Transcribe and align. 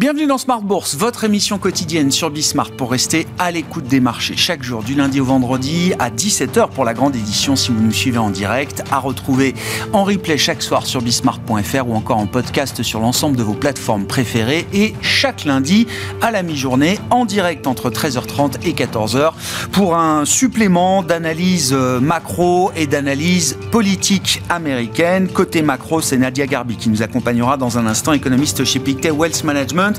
Bienvenue 0.00 0.26
dans 0.26 0.38
Smart 0.38 0.62
Bourse, 0.62 0.96
votre 0.96 1.24
émission 1.24 1.58
quotidienne 1.58 2.10
sur 2.10 2.30
Bismart 2.30 2.70
pour 2.70 2.90
rester 2.90 3.26
à 3.38 3.50
l'écoute 3.50 3.84
des 3.84 4.00
marchés 4.00 4.34
chaque 4.34 4.62
jour 4.62 4.82
du 4.82 4.94
lundi 4.94 5.20
au 5.20 5.26
vendredi 5.26 5.92
à 5.98 6.08
17h 6.08 6.70
pour 6.70 6.86
la 6.86 6.94
grande 6.94 7.14
édition 7.14 7.54
si 7.54 7.70
vous 7.70 7.82
nous 7.82 7.92
suivez 7.92 8.16
en 8.16 8.30
direct, 8.30 8.82
à 8.90 8.98
retrouver 8.98 9.54
en 9.92 10.04
replay 10.04 10.38
chaque 10.38 10.62
soir 10.62 10.86
sur 10.86 11.02
bismart.fr 11.02 11.86
ou 11.86 11.94
encore 11.94 12.16
en 12.16 12.26
podcast 12.26 12.82
sur 12.82 13.00
l'ensemble 13.00 13.36
de 13.36 13.42
vos 13.42 13.52
plateformes 13.52 14.06
préférées 14.06 14.66
et 14.72 14.94
chaque 15.02 15.44
lundi 15.44 15.86
à 16.22 16.30
la 16.30 16.42
mi-journée 16.42 16.98
en 17.10 17.26
direct 17.26 17.66
entre 17.66 17.90
13h30 17.90 18.66
et 18.66 18.72
14h 18.72 19.34
pour 19.70 19.98
un 19.98 20.24
supplément 20.24 21.02
d'analyse 21.02 21.74
euh, 21.74 22.00
macro 22.00 22.72
et 22.74 22.86
d'analyse 22.86 23.58
politique 23.70 24.40
américaine. 24.48 25.28
Côté 25.28 25.60
macro, 25.60 26.00
c'est 26.00 26.16
Nadia 26.16 26.46
Garbi 26.46 26.78
qui 26.78 26.88
nous 26.88 27.02
accompagnera 27.02 27.58
dans 27.58 27.76
un 27.76 27.86
instant, 27.86 28.14
économiste 28.14 28.64
chez 28.64 28.78
Pictet 28.78 29.10
Wealth 29.10 29.44
Management 29.44 29.89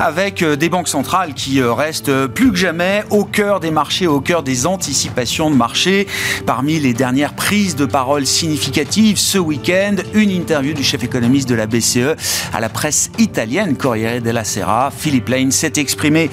avec 0.00 0.42
euh, 0.42 0.56
des 0.56 0.68
banques 0.68 0.88
centrales 0.88 1.34
qui 1.34 1.60
euh, 1.60 1.72
restent 1.72 2.08
euh, 2.08 2.28
plus 2.28 2.50
que 2.50 2.56
jamais 2.56 3.04
au 3.10 3.24
cœur 3.24 3.60
des 3.60 3.70
marchés, 3.70 4.06
au 4.06 4.20
cœur 4.20 4.42
des 4.42 4.66
anticipations 4.66 5.50
de 5.50 5.56
marché. 5.56 6.06
Parmi 6.46 6.78
les 6.78 6.94
dernières 6.94 7.34
prises 7.34 7.76
de 7.76 7.86
parole 7.86 8.26
significatives 8.26 9.18
ce 9.18 9.38
week-end, 9.38 9.96
une 10.14 10.30
interview 10.30 10.74
du 10.74 10.82
chef 10.82 11.02
économiste 11.04 11.48
de 11.48 11.54
la 11.54 11.66
BCE 11.66 12.16
à 12.52 12.60
la 12.60 12.68
presse 12.68 13.10
italienne 13.18 13.76
Corriere 13.76 14.20
della 14.20 14.44
Sera. 14.44 14.90
Philippe 14.90 15.28
Lane 15.28 15.50
s'est 15.52 15.72
exprimé 15.76 16.30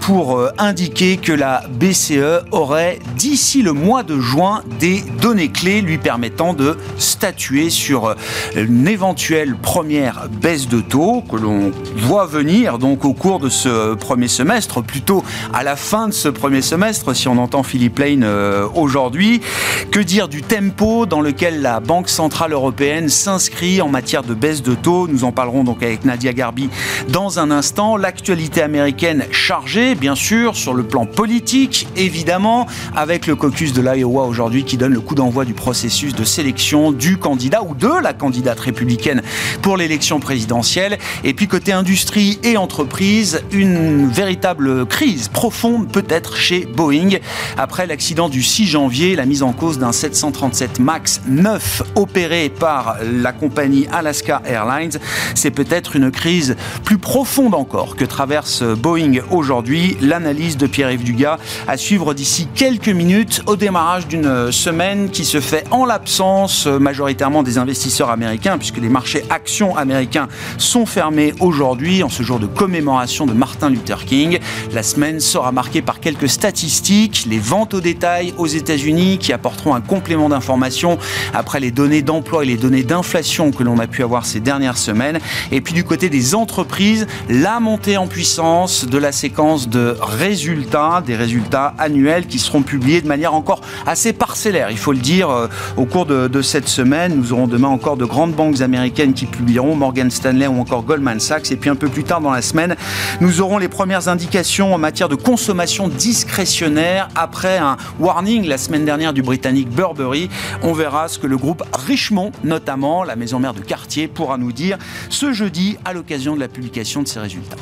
pour 0.00 0.40
indiquer 0.58 1.16
que 1.16 1.32
la 1.32 1.62
BCE 1.68 2.44
aurait 2.50 2.98
d'ici 3.16 3.62
le 3.62 3.72
mois 3.72 4.02
de 4.02 4.18
juin 4.20 4.62
des 4.78 5.02
données 5.20 5.50
clés 5.50 5.80
lui 5.80 5.98
permettant 5.98 6.54
de 6.54 6.76
statuer 6.98 7.70
sur 7.70 8.14
une 8.56 8.88
éventuelle 8.88 9.56
première 9.56 10.28
baisse 10.28 10.68
de 10.68 10.80
taux 10.80 11.22
que 11.22 11.36
l'on 11.36 11.72
voit 11.96 12.26
venir 12.32 12.78
donc 12.78 13.04
au 13.04 13.12
cours 13.12 13.40
de 13.40 13.50
ce 13.50 13.92
premier 13.94 14.26
semestre, 14.26 14.82
plutôt 14.82 15.22
à 15.52 15.62
la 15.62 15.76
fin 15.76 16.08
de 16.08 16.14
ce 16.14 16.28
premier 16.28 16.62
semestre, 16.62 17.14
si 17.14 17.28
on 17.28 17.36
entend 17.36 17.62
Philippe 17.62 17.98
Lane 17.98 18.22
euh, 18.24 18.66
aujourd'hui. 18.74 19.42
Que 19.90 20.00
dire 20.00 20.28
du 20.28 20.40
tempo 20.40 21.04
dans 21.04 21.20
lequel 21.20 21.60
la 21.60 21.80
Banque 21.80 22.08
Centrale 22.08 22.52
Européenne 22.52 23.10
s'inscrit 23.10 23.82
en 23.82 23.88
matière 23.88 24.22
de 24.22 24.32
baisse 24.32 24.62
de 24.62 24.74
taux? 24.74 25.08
Nous 25.08 25.24
en 25.24 25.32
parlerons 25.32 25.62
donc 25.62 25.82
avec 25.82 26.06
Nadia 26.06 26.32
Garbi 26.32 26.70
dans 27.08 27.38
un 27.38 27.50
instant. 27.50 27.98
L'actualité 27.98 28.62
américaine 28.62 29.24
chargée, 29.30 29.94
bien 29.94 30.14
sûr, 30.14 30.56
sur 30.56 30.72
le 30.72 30.84
plan 30.84 31.04
politique, 31.04 31.86
évidemment, 31.96 32.66
avec 32.96 33.26
le 33.26 33.36
caucus 33.36 33.74
de 33.74 33.82
l'Iowa 33.82 34.24
aujourd'hui 34.24 34.64
qui 34.64 34.78
donne 34.78 34.94
le 34.94 35.00
coup 35.00 35.14
d'envoi 35.14 35.44
du 35.44 35.52
processus 35.52 36.14
de 36.14 36.24
sélection 36.24 36.92
du 36.92 37.18
candidat 37.18 37.62
ou 37.62 37.74
de 37.74 37.92
la 38.02 38.14
candidate 38.14 38.58
républicaine 38.58 39.20
pour 39.60 39.76
l'élection 39.76 40.18
présidentielle. 40.18 40.98
Et 41.24 41.34
puis 41.34 41.46
côté 41.46 41.72
industrie, 41.72 42.21
et 42.42 42.56
entreprises, 42.56 43.42
une 43.50 44.08
véritable 44.08 44.86
crise 44.86 45.28
profonde 45.28 45.90
peut-être 45.90 46.36
chez 46.36 46.66
Boeing 46.66 47.18
après 47.56 47.86
l'accident 47.86 48.28
du 48.28 48.42
6 48.42 48.66
janvier, 48.66 49.16
la 49.16 49.26
mise 49.26 49.42
en 49.42 49.52
cause 49.52 49.78
d'un 49.78 49.92
737 49.92 50.78
MAX 50.78 51.20
9 51.26 51.82
opéré 51.96 52.48
par 52.48 52.96
la 53.02 53.32
compagnie 53.32 53.86
Alaska 53.92 54.40
Airlines. 54.44 54.98
C'est 55.34 55.50
peut-être 55.50 55.96
une 55.96 56.10
crise 56.10 56.56
plus 56.84 56.98
profonde 56.98 57.54
encore 57.54 57.96
que 57.96 58.04
traverse 58.04 58.62
Boeing 58.62 59.20
aujourd'hui. 59.30 59.96
L'analyse 60.00 60.56
de 60.56 60.66
Pierre-Yves 60.66 61.04
Dugas 61.04 61.38
à 61.66 61.76
suivre 61.76 62.14
d'ici 62.14 62.46
quelques 62.54 62.88
minutes 62.88 63.42
au 63.46 63.56
démarrage 63.56 64.06
d'une 64.06 64.52
semaine 64.52 65.10
qui 65.10 65.24
se 65.24 65.40
fait 65.40 65.64
en 65.70 65.84
l'absence 65.84 66.66
majoritairement 66.66 67.42
des 67.42 67.58
investisseurs 67.58 68.10
américains 68.10 68.58
puisque 68.58 68.78
les 68.78 68.88
marchés 68.88 69.24
actions 69.30 69.76
américains 69.76 70.28
sont 70.58 70.86
fermés 70.86 71.34
aujourd'hui 71.40 72.04
ce 72.12 72.22
jour 72.22 72.38
de 72.38 72.46
commémoration 72.46 73.24
de 73.24 73.32
Martin 73.32 73.70
Luther 73.70 74.04
King. 74.04 74.38
La 74.72 74.82
semaine 74.82 75.18
sera 75.18 75.50
marquée 75.50 75.80
par 75.80 75.98
quelques 75.98 76.28
statistiques, 76.28 77.26
les 77.28 77.38
ventes 77.38 77.72
au 77.72 77.80
détail 77.80 78.34
aux 78.36 78.46
États-Unis 78.46 79.16
qui 79.18 79.32
apporteront 79.32 79.74
un 79.74 79.80
complément 79.80 80.28
d'information 80.28 80.98
après 81.32 81.58
les 81.58 81.70
données 81.70 82.02
d'emploi 82.02 82.44
et 82.44 82.46
les 82.46 82.58
données 82.58 82.82
d'inflation 82.82 83.50
que 83.50 83.62
l'on 83.62 83.78
a 83.78 83.86
pu 83.86 84.02
avoir 84.02 84.26
ces 84.26 84.40
dernières 84.40 84.76
semaines. 84.76 85.20
Et 85.50 85.62
puis 85.62 85.72
du 85.72 85.84
côté 85.84 86.10
des 86.10 86.34
entreprises, 86.34 87.06
la 87.30 87.60
montée 87.60 87.96
en 87.96 88.06
puissance 88.06 88.84
de 88.84 88.98
la 88.98 89.10
séquence 89.10 89.68
de 89.68 89.96
résultats, 90.00 91.02
des 91.04 91.16
résultats 91.16 91.74
annuels 91.78 92.26
qui 92.26 92.38
seront 92.38 92.62
publiés 92.62 93.00
de 93.00 93.08
manière 93.08 93.32
encore 93.32 93.62
assez 93.86 94.12
parcellaire, 94.12 94.70
il 94.70 94.78
faut 94.78 94.92
le 94.92 94.98
dire, 94.98 95.30
euh, 95.30 95.48
au 95.78 95.86
cours 95.86 96.04
de, 96.04 96.28
de 96.28 96.42
cette 96.42 96.68
semaine. 96.68 97.14
Nous 97.16 97.32
aurons 97.32 97.46
demain 97.46 97.68
encore 97.68 97.96
de 97.96 98.04
grandes 98.04 98.34
banques 98.34 98.60
américaines 98.60 99.14
qui 99.14 99.24
publieront, 99.24 99.74
Morgan 99.74 100.10
Stanley 100.10 100.46
ou 100.46 100.60
encore 100.60 100.82
Goldman 100.82 101.18
Sachs, 101.18 101.50
et 101.50 101.56
puis 101.56 101.70
un 101.70 101.74
peu 101.74 101.88
plus 101.88 102.01
tard 102.02 102.20
dans 102.20 102.30
la 102.30 102.42
semaine, 102.42 102.76
nous 103.20 103.40
aurons 103.40 103.58
les 103.58 103.68
premières 103.68 104.08
indications 104.08 104.74
en 104.74 104.78
matière 104.78 105.08
de 105.08 105.14
consommation 105.14 105.88
discrétionnaire 105.88 107.08
après 107.14 107.58
un 107.58 107.76
warning 107.98 108.46
la 108.46 108.58
semaine 108.58 108.84
dernière 108.84 109.12
du 109.12 109.22
britannique 109.22 109.68
Burberry. 109.68 110.28
On 110.62 110.72
verra 110.72 111.08
ce 111.08 111.18
que 111.18 111.26
le 111.26 111.36
groupe 111.36 111.62
Richemont, 111.72 112.32
notamment 112.44 113.04
la 113.04 113.16
maison 113.16 113.38
mère 113.38 113.54
de 113.54 113.60
quartier, 113.60 114.08
pourra 114.08 114.38
nous 114.38 114.52
dire 114.52 114.78
ce 115.10 115.32
jeudi 115.32 115.76
à 115.84 115.92
l'occasion 115.92 116.34
de 116.34 116.40
la 116.40 116.48
publication 116.48 117.02
de 117.02 117.08
ses 117.08 117.20
résultats. 117.20 117.56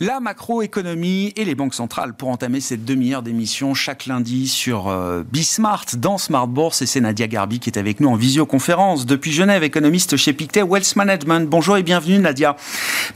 La 0.00 0.20
macroéconomie 0.20 1.32
et 1.34 1.44
les 1.44 1.56
banques 1.56 1.74
centrales 1.74 2.14
pour 2.14 2.28
entamer 2.28 2.60
cette 2.60 2.84
demi-heure 2.84 3.22
d'émission 3.22 3.74
chaque 3.74 4.06
lundi 4.06 4.46
sur 4.46 4.86
euh, 4.86 5.24
Bismart 5.32 5.86
dans 5.96 6.18
Smart 6.18 6.46
Bourse. 6.46 6.82
Et 6.82 6.86
c'est 6.86 7.00
Nadia 7.00 7.26
Garbi 7.26 7.58
qui 7.58 7.68
est 7.68 7.78
avec 7.80 7.98
nous 7.98 8.08
en 8.08 8.14
visioconférence 8.14 9.06
depuis 9.06 9.32
Genève, 9.32 9.64
économiste 9.64 10.16
chez 10.16 10.32
Pictet 10.32 10.62
Wealth 10.62 10.94
Management. 10.94 11.50
Bonjour 11.50 11.76
et 11.78 11.82
bienvenue 11.82 12.20
Nadia. 12.20 12.54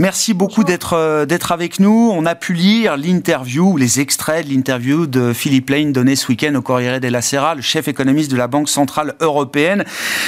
Merci 0.00 0.34
beaucoup 0.34 0.64
d'être 0.64 0.94
euh, 0.94 1.24
d'être 1.24 1.52
avec 1.52 1.78
nous. 1.78 2.10
On 2.12 2.26
a 2.26 2.34
pu 2.34 2.52
lire 2.52 2.96
l'interview, 2.96 3.76
les 3.76 4.00
extraits 4.00 4.44
de 4.48 4.52
l'interview 4.52 5.06
de 5.06 5.32
Philippe 5.32 5.70
Lane 5.70 5.92
donnée 5.92 6.16
ce 6.16 6.26
week-end 6.26 6.52
au 6.56 6.62
Corriere 6.62 6.98
della 6.98 7.22
Sera, 7.22 7.54
le 7.54 7.62
chef 7.62 7.86
économiste 7.86 8.32
de 8.32 8.36
la 8.36 8.48
Banque 8.48 8.68
Centrale 8.68 9.14
Européenne, 9.20 9.84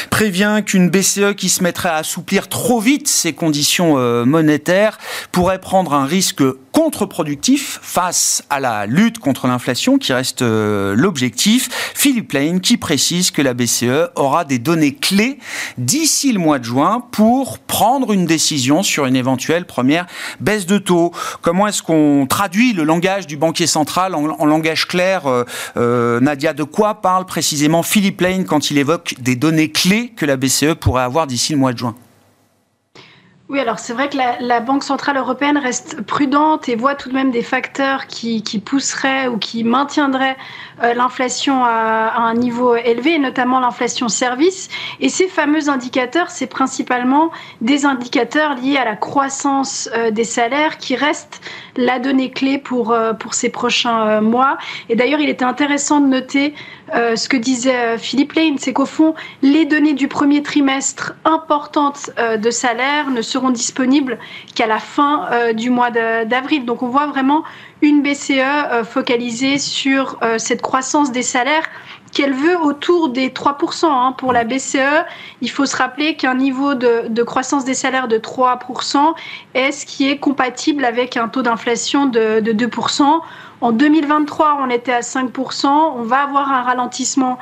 prévient 0.09 0.63
qu'une 0.65 0.89
BCE 0.89 1.35
qui 1.37 1.49
se 1.49 1.65
mettrait 1.65 1.89
à 1.89 1.97
assouplir 1.97 2.49
trop 2.49 2.79
vite 2.79 3.09
ses 3.09 3.33
conditions 3.33 3.99
euh, 3.99 4.25
monétaires 4.25 4.99
pourrait 5.33 5.61
prendre 5.61 5.95
un 5.95 6.05
risque 6.05 6.44
contre-productif 6.73 7.79
face 7.83 8.43
à 8.51 8.59
la 8.59 8.87
lutte 8.87 9.19
contre 9.19 9.47
l'inflation 9.47 9.97
qui 9.97 10.13
reste 10.13 10.43
euh, 10.43 10.95
l'objectif. 10.97 11.69
Philippe 11.95 12.33
Lane 12.33 12.61
qui 12.61 12.77
précise 12.77 13.31
que 13.31 13.43
la 13.43 13.55
BCE 13.55 14.11
aura 14.17 14.45
des 14.45 14.59
données 14.59 14.95
clés 14.95 15.39
d'ici 15.79 16.33
le 16.33 16.41
mois 16.41 16.59
de 16.59 16.65
juin 16.65 17.05
pour 17.13 17.59
prendre 17.59 18.13
une 18.13 18.27
décision 18.27 18.83
sur 18.83 19.07
une 19.07 19.17
éventuelle 19.17 19.67
première 19.67 20.07
baisse 20.41 20.67
de 20.67 20.79
taux. 20.79 21.13
Comment 21.43 21.69
est-ce 21.69 21.83
qu'on 21.83 22.27
traduit 22.29 22.73
le 22.73 22.83
langage 22.83 23.27
du 23.27 23.37
banquier 23.37 23.67
central 23.67 24.15
en, 24.15 24.45
langage 24.45 24.87
clair 24.87 25.27
euh, 25.27 25.45
euh, 25.77 26.21
Nadia, 26.21 26.53
de 26.53 26.65
quoi 26.65 27.01
parle 27.01 27.25
précisément 27.25 27.83
Philippe 27.83 28.21
Lane 28.21 28.45
quand 28.45 28.71
il 28.71 28.79
évoque 28.79 29.15
des 29.21 29.37
données 29.37 29.71
clés 29.71 30.13
que 30.17 30.27
la 30.27 30.37
BCE 30.37 30.75
pourrait 30.79 31.05
avoir 31.05 31.27
d'ici 31.27 31.53
le 31.53 31.59
mois 31.59 31.73
de 31.73 31.79
juin? 31.79 31.95
Oui, 33.55 33.61
alors 33.61 33.79
c'est 33.79 33.93
vrai 33.93 34.09
que 34.09 34.17
la, 34.17 34.59
Banque 34.59 34.83
Centrale 34.83 35.17
Européenne 35.17 35.59
reste 35.59 36.03
prudente 36.03 36.69
et 36.69 36.75
voit 36.75 36.97
tout 36.97 37.09
de 37.09 37.15
même 37.15 37.31
des 37.31 37.45
facteurs 37.45 38.09
qui, 38.09 38.43
pousseraient 38.65 39.29
ou 39.29 39.39
qui 39.39 39.63
maintiendraient 39.63 40.37
euh, 40.83 40.93
l'inflation 40.93 41.65
à, 41.65 42.17
un 42.17 42.35
niveau 42.35 42.75
élevé, 42.75 43.17
notamment 43.21 43.61
l'inflation 43.61 44.09
service. 44.09 44.71
Et 44.99 45.09
ces 45.09 45.29
fameux 45.29 45.69
indicateurs, 45.69 46.31
c'est 46.31 46.49
principalement 46.49 47.31
des 47.61 47.87
indicateurs 47.87 48.57
liés 48.57 48.77
à 48.77 48.85
la 48.85 48.97
croissance 48.97 49.89
euh, 49.95 50.11
des 50.11 50.25
salaires 50.25 50.77
qui 50.79 50.97
restent 50.97 51.41
la 51.77 52.01
donnée 52.01 52.33
clé 52.33 52.59
pour, 52.59 52.91
euh, 52.91 53.13
pour 53.13 53.35
ces 53.35 53.51
prochains 53.51 54.21
mois. 54.21 54.59
Et 54.89 54.97
d'ailleurs, 54.97 55.21
il 55.21 55.29
était 55.29 55.45
intéressant 55.45 56.01
de 56.01 56.09
noter 56.09 56.55
ce 56.93 57.29
que 57.29 57.37
disait 57.37 57.99
Philippe 57.99 58.33
Lane, 58.35 58.59
c'est 58.59 58.73
qu'au 58.73 58.87
fond, 58.87 59.15
les 59.43 59.65
données 59.65 59.95
du 59.95 60.09
premier 60.09 60.43
trimestre 60.43 61.15
importantes 61.25 62.11
de 62.19 62.51
salaire 62.51 63.11
ne 63.11 63.23
seront 63.23 63.51
disponibles 63.51 64.19
qu'à 64.55 64.67
la 64.67 64.79
fin 64.79 65.29
du 65.55 65.71
mois 65.71 65.91
d'avril. 65.91 66.65
Donc 66.65 66.83
on 66.83 66.89
voit 66.89 67.07
vraiment 67.07 67.45
une 67.85 68.03
BCE 68.03 68.33
euh, 68.41 68.85
focalisée 68.85 69.59
sur 69.59 70.19
euh, 70.23 70.39
cette 70.39 70.63
croissance 70.63 71.13
des 71.13 71.23
salaires 71.23 71.65
qu'elle 72.13 72.33
veut 72.33 72.59
autour 72.59 73.09
des 73.09 73.29
3%. 73.29 73.87
Hein. 73.87 74.15
Pour 74.17 74.33
la 74.33 74.45
BCE, 74.45 75.05
il 75.41 75.51
faut 75.51 75.67
se 75.67 75.77
rappeler 75.77 76.15
qu'un 76.15 76.35
niveau 76.35 76.75
de, 76.75 77.23
croissance 77.23 77.65
des 77.65 77.75
salaires 77.75 78.09
de 78.09 78.19
3% 78.19 79.15
est 79.55 79.73
ce 79.73 79.85
qui 79.85 80.09
est 80.09 80.19
compatible 80.19 80.85
avec 80.85 81.17
un 81.17 81.29
taux 81.29 81.43
d'inflation 81.43 82.07
de, 82.07 82.41
2%. 82.41 83.21
En 83.65 83.73
2023, 83.73 84.59
on 84.61 84.69
était 84.69 84.93
à 84.93 85.01
5%. 85.01 85.67
On 85.67 86.03
va 86.03 86.19
avoir 86.19 86.53
un 86.53 86.61
ralentissement 86.61 87.39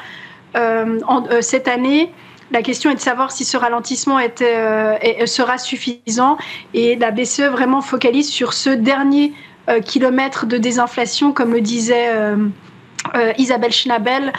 euh, 0.55 1.01
cette 1.41 1.67
année. 1.67 2.13
La 2.53 2.63
question 2.63 2.93
est 2.93 2.95
de 2.95 3.01
savoir 3.01 3.33
si 3.33 3.45
ce 3.45 3.57
ralentissement 3.57 4.21
était, 4.21 5.27
sera 5.27 5.59
suffisant. 5.59 6.39
Et 6.75 6.95
la 6.95 7.11
BCE 7.11 7.51
vraiment 7.51 7.81
focalise 7.81 8.29
sur 8.31 8.53
ce 8.53 8.71
dernier 8.71 9.33
euh, 9.69 9.81
kilomètres 9.81 10.47
de 10.47 10.59
désinflation, 10.59 11.33
comme 11.33 11.53
le 11.53 11.61
disait 11.61 12.11
euh, 12.15 12.37
Isabelle 13.37 13.73
Schnabel 13.73 14.33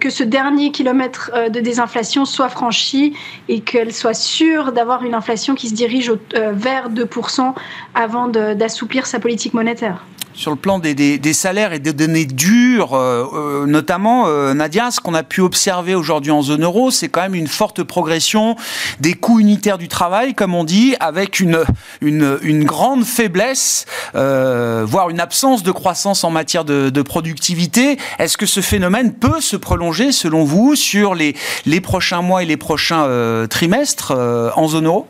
que 0.00 0.10
ce 0.10 0.24
dernier 0.24 0.72
kilomètre 0.72 1.30
de 1.50 1.60
désinflation 1.60 2.26
soit 2.26 2.50
franchi 2.50 3.14
et 3.48 3.60
qu'elle 3.60 3.94
soit 3.94 4.14
sûre 4.14 4.72
d'avoir 4.72 5.04
une 5.04 5.14
inflation 5.14 5.54
qui 5.54 5.68
se 5.68 5.74
dirige 5.74 6.10
vers 6.34 6.90
2% 6.90 7.54
avant 7.94 8.28
d'assouplir 8.28 9.06
sa 9.06 9.20
politique 9.20 9.54
monétaire 9.54 10.04
sur 10.38 10.52
le 10.52 10.56
plan 10.56 10.78
des, 10.78 11.32
salaires 11.32 11.72
et 11.72 11.80
des 11.80 11.92
données 11.92 12.24
dures, 12.24 12.94
euh, 12.94 13.26
euh, 13.34 13.66
notamment, 13.66 14.28
euh, 14.28 14.54
Nadia, 14.54 14.92
ce 14.92 15.00
qu'on 15.00 15.14
a 15.14 15.24
pu 15.24 15.40
observer 15.40 15.96
aujourd'hui 15.96 16.30
en 16.30 16.42
zone 16.42 16.62
euro, 16.62 16.92
c'est 16.92 17.08
quand 17.08 17.22
même 17.22 17.34
une 17.34 17.48
forte 17.48 17.82
progression 17.82 18.54
des 19.00 19.14
coûts 19.14 19.40
unitaires 19.40 19.78
du 19.78 19.88
travail, 19.88 20.34
comme 20.34 20.54
on 20.54 20.62
dit, 20.62 20.94
avec 21.00 21.40
une, 21.40 21.64
une, 22.00 22.64
grande 22.64 23.04
faiblesse, 23.04 23.84
voire 24.14 25.10
une 25.10 25.20
absence 25.20 25.64
de 25.64 25.72
croissance 25.72 26.22
en 26.22 26.30
matière 26.30 26.64
de, 26.64 26.88
de 26.88 27.02
productivité. 27.02 27.98
Est-ce 28.20 28.36
que 28.36 28.46
ce 28.46 28.60
phénomène 28.60 29.14
peut 29.14 29.40
se 29.40 29.56
prolonger, 29.56 30.12
selon 30.12 30.44
vous, 30.44 30.76
sur 30.76 31.16
les, 31.16 31.34
les 31.66 31.80
prochains 31.80 32.22
mois 32.22 32.44
et 32.44 32.46
les 32.46 32.56
prochains 32.56 33.46
trimestres 33.50 34.12
en 34.54 34.68
zone 34.68 34.86
euro? 34.86 35.08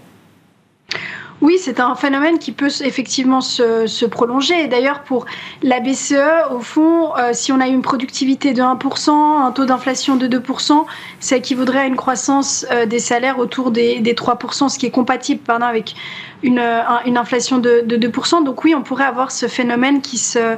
Oui, 1.41 1.57
c'est 1.61 1.79
un 1.79 1.95
phénomène 1.95 2.39
qui 2.39 2.51
peut 2.51 2.71
effectivement 2.81 3.41
se, 3.41 4.07
prolonger. 4.07 4.67
d'ailleurs, 4.67 5.03
pour 5.03 5.27
la 5.63 5.79
BCE, 5.79 6.15
au 6.51 6.61
fond, 6.61 7.17
euh, 7.17 7.31
si 7.33 7.53
on 7.53 7.61
a 7.61 7.69
une 7.69 7.83
productivité 7.83 8.53
de 8.55 8.63
1%, 8.63 9.11
un 9.11 9.53
taux 9.53 9.65
d'inflation 9.65 10.17
de 10.17 10.27
2%, 10.27 10.85
ça 11.21 11.37
équivaudrait 11.37 11.81
à 11.81 11.87
une 11.87 11.97
croissance 11.97 12.67
euh, 12.73 12.87
des 12.87 12.99
salaires 12.99 13.39
autour 13.39 13.71
des, 13.71 14.01
3%, 14.03 14.69
ce 14.69 14.79
qui 14.79 14.87
est 14.87 14.91
compatible 14.91 15.41
pardon, 15.41 15.67
avec 15.67 15.95
une, 16.43 16.63
une 17.07 17.17
inflation 17.17 17.59
de, 17.59 17.85
2%. 17.87 18.45
Donc 18.45 18.65
oui, 18.65 18.75
on 18.75 18.83
pourrait 18.83 19.05
avoir 19.05 19.31
ce 19.31 19.47
phénomène 19.47 20.01
qui 20.01 20.19
se... 20.19 20.57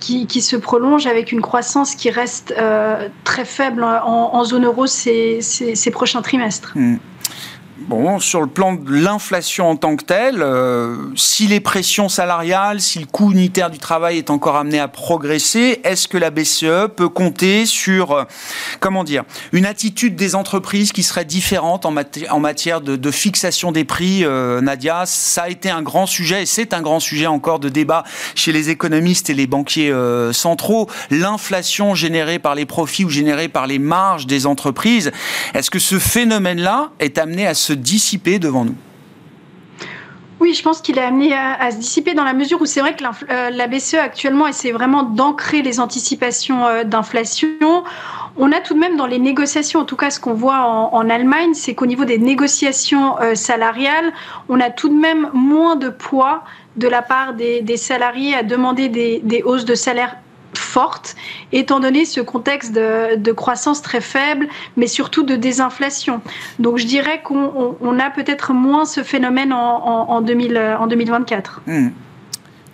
Qui, 0.00 0.42
se 0.42 0.56
prolonge 0.56 1.06
avec 1.06 1.32
une 1.32 1.40
croissance 1.40 1.94
qui 1.94 2.10
reste 2.10 2.52
euh, 2.58 3.08
très 3.22 3.46
faible 3.46 3.82
en, 3.82 4.44
zone 4.44 4.66
euro 4.66 4.86
ces, 4.86 5.40
ces, 5.40 5.90
prochains 5.90 6.20
trimestres. 6.20 6.72
Hmm. 6.74 6.96
Bon, 7.86 8.18
sur 8.18 8.40
le 8.40 8.46
plan 8.46 8.72
de 8.72 8.90
l'inflation 8.90 9.68
en 9.68 9.76
tant 9.76 9.96
que 9.96 10.04
telle, 10.04 10.40
euh, 10.40 10.96
si 11.16 11.46
les 11.46 11.60
pressions 11.60 12.08
salariales, 12.08 12.80
si 12.80 12.98
le 12.98 13.04
coût 13.04 13.30
unitaire 13.30 13.68
du 13.68 13.78
travail 13.78 14.16
est 14.16 14.30
encore 14.30 14.56
amené 14.56 14.78
à 14.78 14.88
progresser, 14.88 15.82
est-ce 15.84 16.08
que 16.08 16.16
la 16.16 16.30
BCE 16.30 16.88
peut 16.96 17.10
compter 17.10 17.66
sur, 17.66 18.12
euh, 18.12 18.24
comment 18.80 19.04
dire, 19.04 19.24
une 19.52 19.66
attitude 19.66 20.16
des 20.16 20.34
entreprises 20.34 20.92
qui 20.92 21.02
serait 21.02 21.26
différente 21.26 21.84
en, 21.84 21.90
matière 22.40 22.80
de, 22.80 23.10
fixation 23.10 23.70
des 23.70 23.84
prix 23.84 24.24
euh, 24.24 24.62
Nadia, 24.62 25.02
ça 25.04 25.42
a 25.42 25.48
été 25.50 25.68
un 25.68 25.82
grand 25.82 26.06
sujet 26.06 26.44
et 26.44 26.46
c'est 26.46 26.72
un 26.72 26.80
grand 26.80 27.00
sujet 27.00 27.26
encore 27.26 27.58
de 27.58 27.68
débat 27.68 28.04
chez 28.34 28.52
les 28.52 28.70
économistes 28.70 29.28
et 29.28 29.34
les 29.34 29.46
banquiers 29.46 29.92
centraux. 30.32 30.88
L'inflation 31.10 31.94
générée 31.94 32.38
par 32.38 32.54
les 32.54 32.64
profits 32.64 33.04
ou 33.04 33.10
générée 33.10 33.48
par 33.48 33.66
les 33.66 33.78
marges 33.78 34.26
des 34.26 34.46
entreprises, 34.46 35.12
est-ce 35.52 35.70
que 35.70 35.78
ce 35.78 35.98
phénomène-là 35.98 36.90
est 36.98 37.18
amené 37.18 37.46
à 37.46 37.52
se 37.52 37.73
dissiper 37.74 38.38
devant 38.38 38.64
nous 38.64 38.76
oui, 40.40 40.52
je 40.52 40.62
pense 40.62 40.82
qu'il 40.82 40.98
est 40.98 41.02
amené 41.02 41.32
à, 41.32 41.70
se 41.70 41.76
dissiper 41.76 42.12
dans 42.12 42.22
la 42.22 42.34
mesure 42.34 42.60
où 42.60 42.66
c'est 42.66 42.80
vrai 42.80 42.94
que 42.94 43.02
euh, 43.02 43.48
la 43.48 43.66
BCE 43.66 43.94
actuellement 43.94 44.46
essaie 44.46 44.72
vraiment 44.72 45.02
d'ancrer 45.02 45.62
les 45.62 45.80
anticipations 45.80 46.66
euh, 46.66 46.84
d'inflation. 46.84 47.48
On 48.36 48.52
a 48.52 48.60
tout 48.60 48.74
de 48.74 48.78
même 48.78 48.96
dans 48.96 49.06
les 49.06 49.18
négociations, 49.18 49.80
en 49.80 49.84
tout 49.84 49.96
cas 49.96 50.10
ce 50.10 50.20
qu'on 50.20 50.34
voit 50.34 50.58
en, 50.92 51.08
Allemagne, 51.08 51.54
c'est 51.54 51.74
qu'au 51.74 51.86
niveau 51.86 52.04
des 52.04 52.18
négociations 52.18 53.18
euh, 53.20 53.34
salariales, 53.34 54.12
on 54.50 54.60
a 54.60 54.68
tout 54.68 54.90
de 54.90 54.94
même 54.94 55.30
moins 55.32 55.76
de 55.76 55.88
poids 55.88 56.44
de 56.76 56.88
la 56.88 57.00
part 57.00 57.32
des, 57.32 57.76
salariés 57.78 58.34
à 58.34 58.42
demander 58.42 58.90
des, 58.90 59.20
des 59.24 59.42
hausses 59.42 59.64
de 59.64 59.74
salaire 59.74 60.16
forte, 60.58 61.16
étant 61.52 61.80
donné 61.80 62.04
ce 62.04 62.20
contexte 62.20 62.72
de, 62.72 63.32
croissance 63.32 63.82
très 63.82 64.00
faible, 64.00 64.48
mais 64.76 64.86
surtout 64.86 65.22
de 65.22 65.36
désinflation. 65.36 66.20
Donc 66.58 66.78
je 66.78 66.86
dirais 66.86 67.20
qu'on 67.22 67.98
a 67.98 68.10
peut-être 68.10 68.52
moins 68.52 68.84
ce 68.84 69.02
phénomène 69.02 69.52
en, 69.52 70.10
en, 70.10 70.20
2024. 70.20 71.62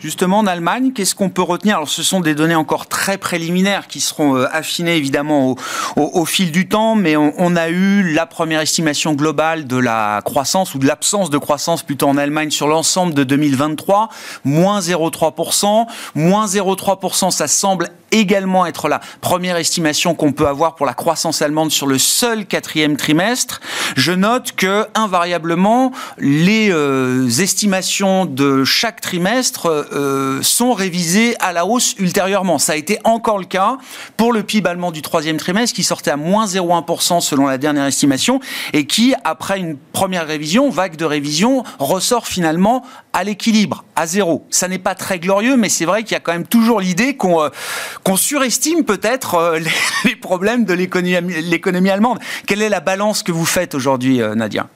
Justement, 0.00 0.38
en 0.38 0.46
Allemagne, 0.46 0.92
qu'est-ce 0.94 1.14
qu'on 1.14 1.28
peut 1.28 1.42
retenir? 1.42 1.76
Alors, 1.76 1.90
ce 1.90 2.02
sont 2.02 2.20
des 2.20 2.34
données 2.34 2.54
encore 2.54 2.86
très 2.86 3.18
préliminaires 3.18 3.86
qui 3.86 4.00
seront 4.00 4.34
euh, 4.34 4.46
affinées 4.50 4.96
évidemment 4.96 5.56
au, 5.96 6.24
fil 6.24 6.52
du 6.52 6.68
temps, 6.68 6.94
mais 6.94 7.16
on, 7.16 7.56
a 7.56 7.68
eu 7.68 8.14
la 8.14 8.24
première 8.24 8.60
estimation 8.60 9.12
globale 9.12 9.66
de 9.66 9.76
la 9.76 10.22
croissance 10.24 10.74
ou 10.74 10.78
de 10.78 10.86
l'absence 10.86 11.28
de 11.28 11.36
croissance 11.36 11.82
plutôt 11.82 12.08
en 12.08 12.16
Allemagne 12.16 12.50
sur 12.50 12.66
l'ensemble 12.66 13.12
de 13.12 13.24
2023, 13.24 14.08
moins 14.44 14.80
0,3%. 14.80 15.86
Moins 16.14 16.46
0,3%, 16.46 17.30
ça 17.30 17.46
semble 17.46 17.90
également 18.12 18.66
être 18.66 18.88
la 18.88 19.00
première 19.20 19.56
estimation 19.56 20.14
qu'on 20.14 20.32
peut 20.32 20.48
avoir 20.48 20.74
pour 20.74 20.86
la 20.86 20.94
croissance 20.94 21.42
allemande 21.42 21.70
sur 21.70 21.86
le 21.86 21.98
seul 21.98 22.46
quatrième 22.46 22.96
trimestre. 22.96 23.60
Je 23.96 24.12
note 24.12 24.52
que 24.52 24.86
invariablement 24.94 25.92
les 26.18 26.70
euh, 26.72 27.28
estimations 27.28 28.24
de 28.24 28.64
chaque 28.64 29.00
trimestre 29.00 29.86
euh, 29.92 30.42
sont 30.42 30.72
révisées 30.72 31.34
à 31.40 31.52
la 31.52 31.66
hausse 31.66 31.94
ultérieurement. 31.98 32.58
Ça 32.58 32.72
a 32.72 32.76
été 32.76 32.98
encore 33.04 33.38
le 33.38 33.44
cas 33.44 33.78
pour 34.16 34.32
le 34.32 34.42
PIB 34.42 34.68
allemand 34.68 34.90
du 34.90 35.02
troisième 35.02 35.36
trimestre 35.36 35.74
qui 35.74 35.82
sortait 35.82 36.10
à 36.10 36.16
moins 36.16 36.46
0,1% 36.46 37.20
selon 37.20 37.46
la 37.46 37.58
dernière 37.58 37.86
estimation 37.86 38.40
et 38.72 38.86
qui, 38.86 39.14
après 39.24 39.58
une 39.58 39.76
première 39.92 40.26
révision, 40.26 40.70
vague 40.70 40.96
de 40.96 41.04
révision, 41.04 41.64
ressort 41.78 42.26
finalement 42.26 42.84
à 43.12 43.24
l'équilibre, 43.24 43.84
à 43.96 44.06
zéro. 44.06 44.46
Ça 44.50 44.68
n'est 44.68 44.78
pas 44.78 44.94
très 44.94 45.18
glorieux, 45.18 45.56
mais 45.56 45.68
c'est 45.68 45.84
vrai 45.84 46.04
qu'il 46.04 46.12
y 46.12 46.16
a 46.16 46.20
quand 46.20 46.32
même 46.32 46.46
toujours 46.46 46.80
l'idée 46.80 47.16
qu'on 47.16 47.42
euh, 47.42 48.16
surestime 48.16 48.84
peut-être 48.84 49.34
euh, 49.34 49.58
les, 50.04 50.16
problèmes 50.16 50.64
de 50.64 50.74
l'économie 50.74 51.90
allemande. 51.90 52.18
Quelle 52.46 52.62
est 52.62 52.68
la 52.68 52.80
balance 52.80 53.22
que 53.22 53.32
vous 53.32 53.46
faites 53.46 53.74
aujourd'hui, 53.74 54.20
Nadia? 54.36 54.68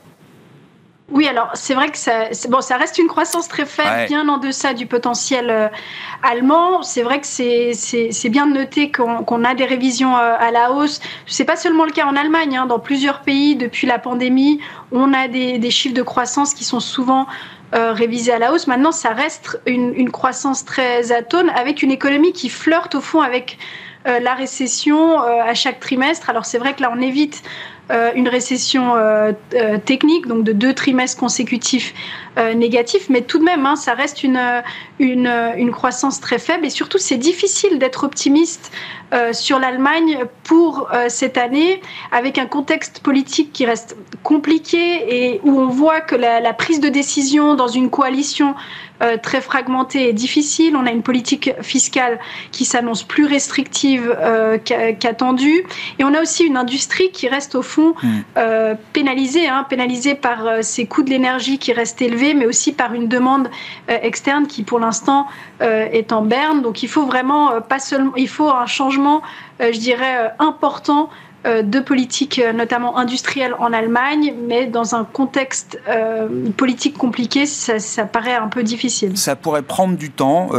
Oui, 1.11 1.29
alors 1.29 1.51
c'est 1.53 1.75
vrai 1.75 1.91
que 1.91 1.99
ça, 1.99 2.31
bon, 2.49 2.63
ça 2.63 2.79
reste 2.79 2.97
une 2.99 3.09
croissance 3.09 3.47
très 3.47 3.67
faible, 3.67 4.09
bien 4.09 4.27
en 4.27 4.39
deçà 4.39 4.73
du 4.73 4.87
potentiel 4.87 5.71
allemand. 6.23 6.83
C'est 6.83 7.03
vrai 7.03 7.21
que 7.21 7.27
c'est 7.27 8.29
bien 8.31 8.47
de 8.47 8.55
noter 8.55 8.91
qu'on 8.91 9.45
a 9.45 9.55
des 9.55 9.67
révisions 9.67 10.17
à 10.17 10.51
la 10.51 10.73
hausse. 10.73 11.01
Ce 11.27 11.43
n'est 11.43 11.47
pas 11.47 11.57
seulement 11.57 11.85
le 11.85 11.93
cas 11.93 12.07
en 12.07 12.17
Allemagne. 12.17 12.57
Hein. 12.57 12.65
dans 12.65 12.79
plusieurs 12.79 13.21
pays, 13.21 13.55
depuis 13.55 13.87
la 13.87 13.99
pandémie, 13.99 14.61
on 14.93 15.13
a 15.13 15.29
des, 15.29 15.59
des 15.59 15.71
chiffres 15.71 15.95
de 15.95 16.03
croissance 16.03 16.55
qui 16.55 16.65
sont 16.65 16.81
souvent 16.81 17.27
euh, 17.75 17.93
révisé 17.93 18.33
à 18.33 18.39
la 18.39 18.53
hausse. 18.53 18.69
Maintenant, 18.69 18.93
ça 18.93 19.09
reste 19.09 19.61
une, 19.67 20.09
croissance 20.13 20.65
très 20.65 21.11
atone 21.11 21.51
avec 21.51 21.83
une 21.83 21.91
économie 21.91 22.33
qui 22.33 22.49
flirte 22.49 22.95
au 22.95 23.01
fond 23.01 23.21
avec 23.21 23.59
euh, 24.07 24.21
la 24.21 24.35
récession 24.35 25.21
euh, 25.21 25.43
à 25.43 25.55
chaque 25.55 25.81
trimestre. 25.81 26.31
Alors 26.31 26.45
c'est 26.45 26.59
vrai 26.59 26.75
que 26.75 26.83
là, 26.83 26.93
on 26.95 27.01
évite 27.01 27.43
une 27.91 28.29
récession 28.29 28.95
technique, 29.85 30.27
donc 30.27 30.45
de 30.45 30.53
deux 30.53 30.75
trimestres 30.75 31.19
consécutifs 31.19 31.95
négatifs, 32.37 33.09
mais 33.09 33.23
tout 33.23 33.39
de 33.39 33.45
même, 33.45 33.65
hein, 33.65 33.77
ça 33.77 33.95
reste 33.95 34.25
une, 34.25 34.41
une, 34.99 35.27
une, 35.57 35.71
croissance 35.71 36.21
très 36.21 36.39
faible 36.39 36.67
et 36.67 36.71
surtout, 36.71 36.99
c'est 36.99 37.17
difficile 37.17 37.79
d'être 37.79 38.05
optimiste 38.05 38.73
euh, 39.15 39.33
sur 39.33 39.61
l'Allemagne 39.61 40.25
pour 40.43 40.89
euh, 40.93 41.07
cette 41.09 41.39
année, 41.39 41.81
avec 42.11 42.37
un 42.37 42.47
contexte 42.47 42.99
politique 42.99 43.53
qui 43.53 43.65
reste 43.65 43.97
compliqué 44.25 44.79
et 45.09 45.41
où 45.45 45.61
on 45.61 45.69
voit 45.69 46.01
que 46.01 46.17
la, 46.17 46.53
prise 46.53 46.81
de 46.81 46.89
décision 46.89 47.55
dans 47.55 47.69
une 47.69 47.91
coalition 47.91 48.57
euh, 49.03 49.17
très 49.17 49.41
fragmentée 49.41 50.09
est 50.09 50.15
difficile. 50.15 50.75
On 50.75 50.85
a 50.85 50.91
une 50.91 51.03
politique 51.03 51.53
fiscale 51.63 52.19
qui 52.51 52.65
s'annonce 52.65 53.05
plus 53.05 53.27
restrictive 53.27 54.17
qu'attendue. 54.65 55.65
Et 55.99 56.05
on 56.05 56.15
a 56.15 56.21
aussi 56.21 56.45
une 56.45 56.57
industrie 56.57 57.11
qui 57.13 57.29
reste 57.29 57.55
au 57.55 57.63
fond 57.63 57.95
mm. 58.03 58.77
pénalisée, 58.93 59.47
hein, 59.47 59.67
pénalisée 59.69 60.15
par 60.15 60.63
ces 60.63 60.87
coûts 60.87 61.03
de 61.03 61.11
l'énergie 61.11 61.59
qui 61.59 61.73
restent 61.73 62.03
élevés, 62.03 62.24
mais 62.33 62.47
aussi 62.47 62.73
par 62.73 62.95
une 62.95 63.09
demande 63.09 63.51
externe 63.89 64.47
qui 64.47 64.63
pour 64.63 64.79
l'instant 64.79 65.27
est 65.61 66.13
en 66.13 66.23
berne. 66.23 66.63
Donc 66.63 66.83
il 66.83 66.89
faut 66.89 67.05
vraiment 67.05 67.61
pas 67.61 67.79
seulement, 67.79 68.15
il 68.17 68.29
faut 68.29 68.49
un 68.49 68.67
changement 68.67 69.23
euh, 69.61 69.73
je 69.73 69.79
dirais, 69.79 70.17
euh, 70.19 70.29
important 70.39 71.11
euh, 71.47 71.63
de 71.63 71.79
politique, 71.79 72.41
notamment 72.55 72.97
industrielle 72.97 73.55
en 73.59 73.73
Allemagne, 73.73 74.35
mais 74.49 74.67
dans 74.67 74.95
un 74.95 75.05
contexte 75.05 75.79
politique 76.57 76.97
compliqué, 76.97 77.45
ça, 77.47 78.05
paraît 78.07 78.35
un 78.35 78.49
peu 78.49 78.63
difficile. 78.63 79.17
Ça 79.19 79.37
pourrait 79.37 79.63
prendre 79.63 79.97
du 79.97 80.11
temps. 80.11 80.51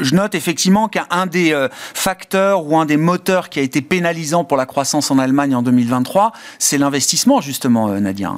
je 0.00 0.14
note 0.14 0.34
effectivement 0.34 0.88
qu'un 0.88 1.26
des 1.26 1.56
facteurs 1.94 2.66
ou 2.66 2.76
un 2.76 2.84
des 2.84 2.98
moteurs 2.98 3.48
qui 3.48 3.58
a 3.58 3.62
été 3.62 3.80
pénalisant 3.80 4.44
pour 4.44 4.58
la 4.58 4.66
croissance 4.66 5.10
en 5.10 5.18
Allemagne 5.18 5.54
en 5.54 5.62
2023, 5.62 6.32
c'est 6.58 6.76
l'investissement, 6.76 7.40
justement, 7.40 7.88
Nadia. 7.88 8.34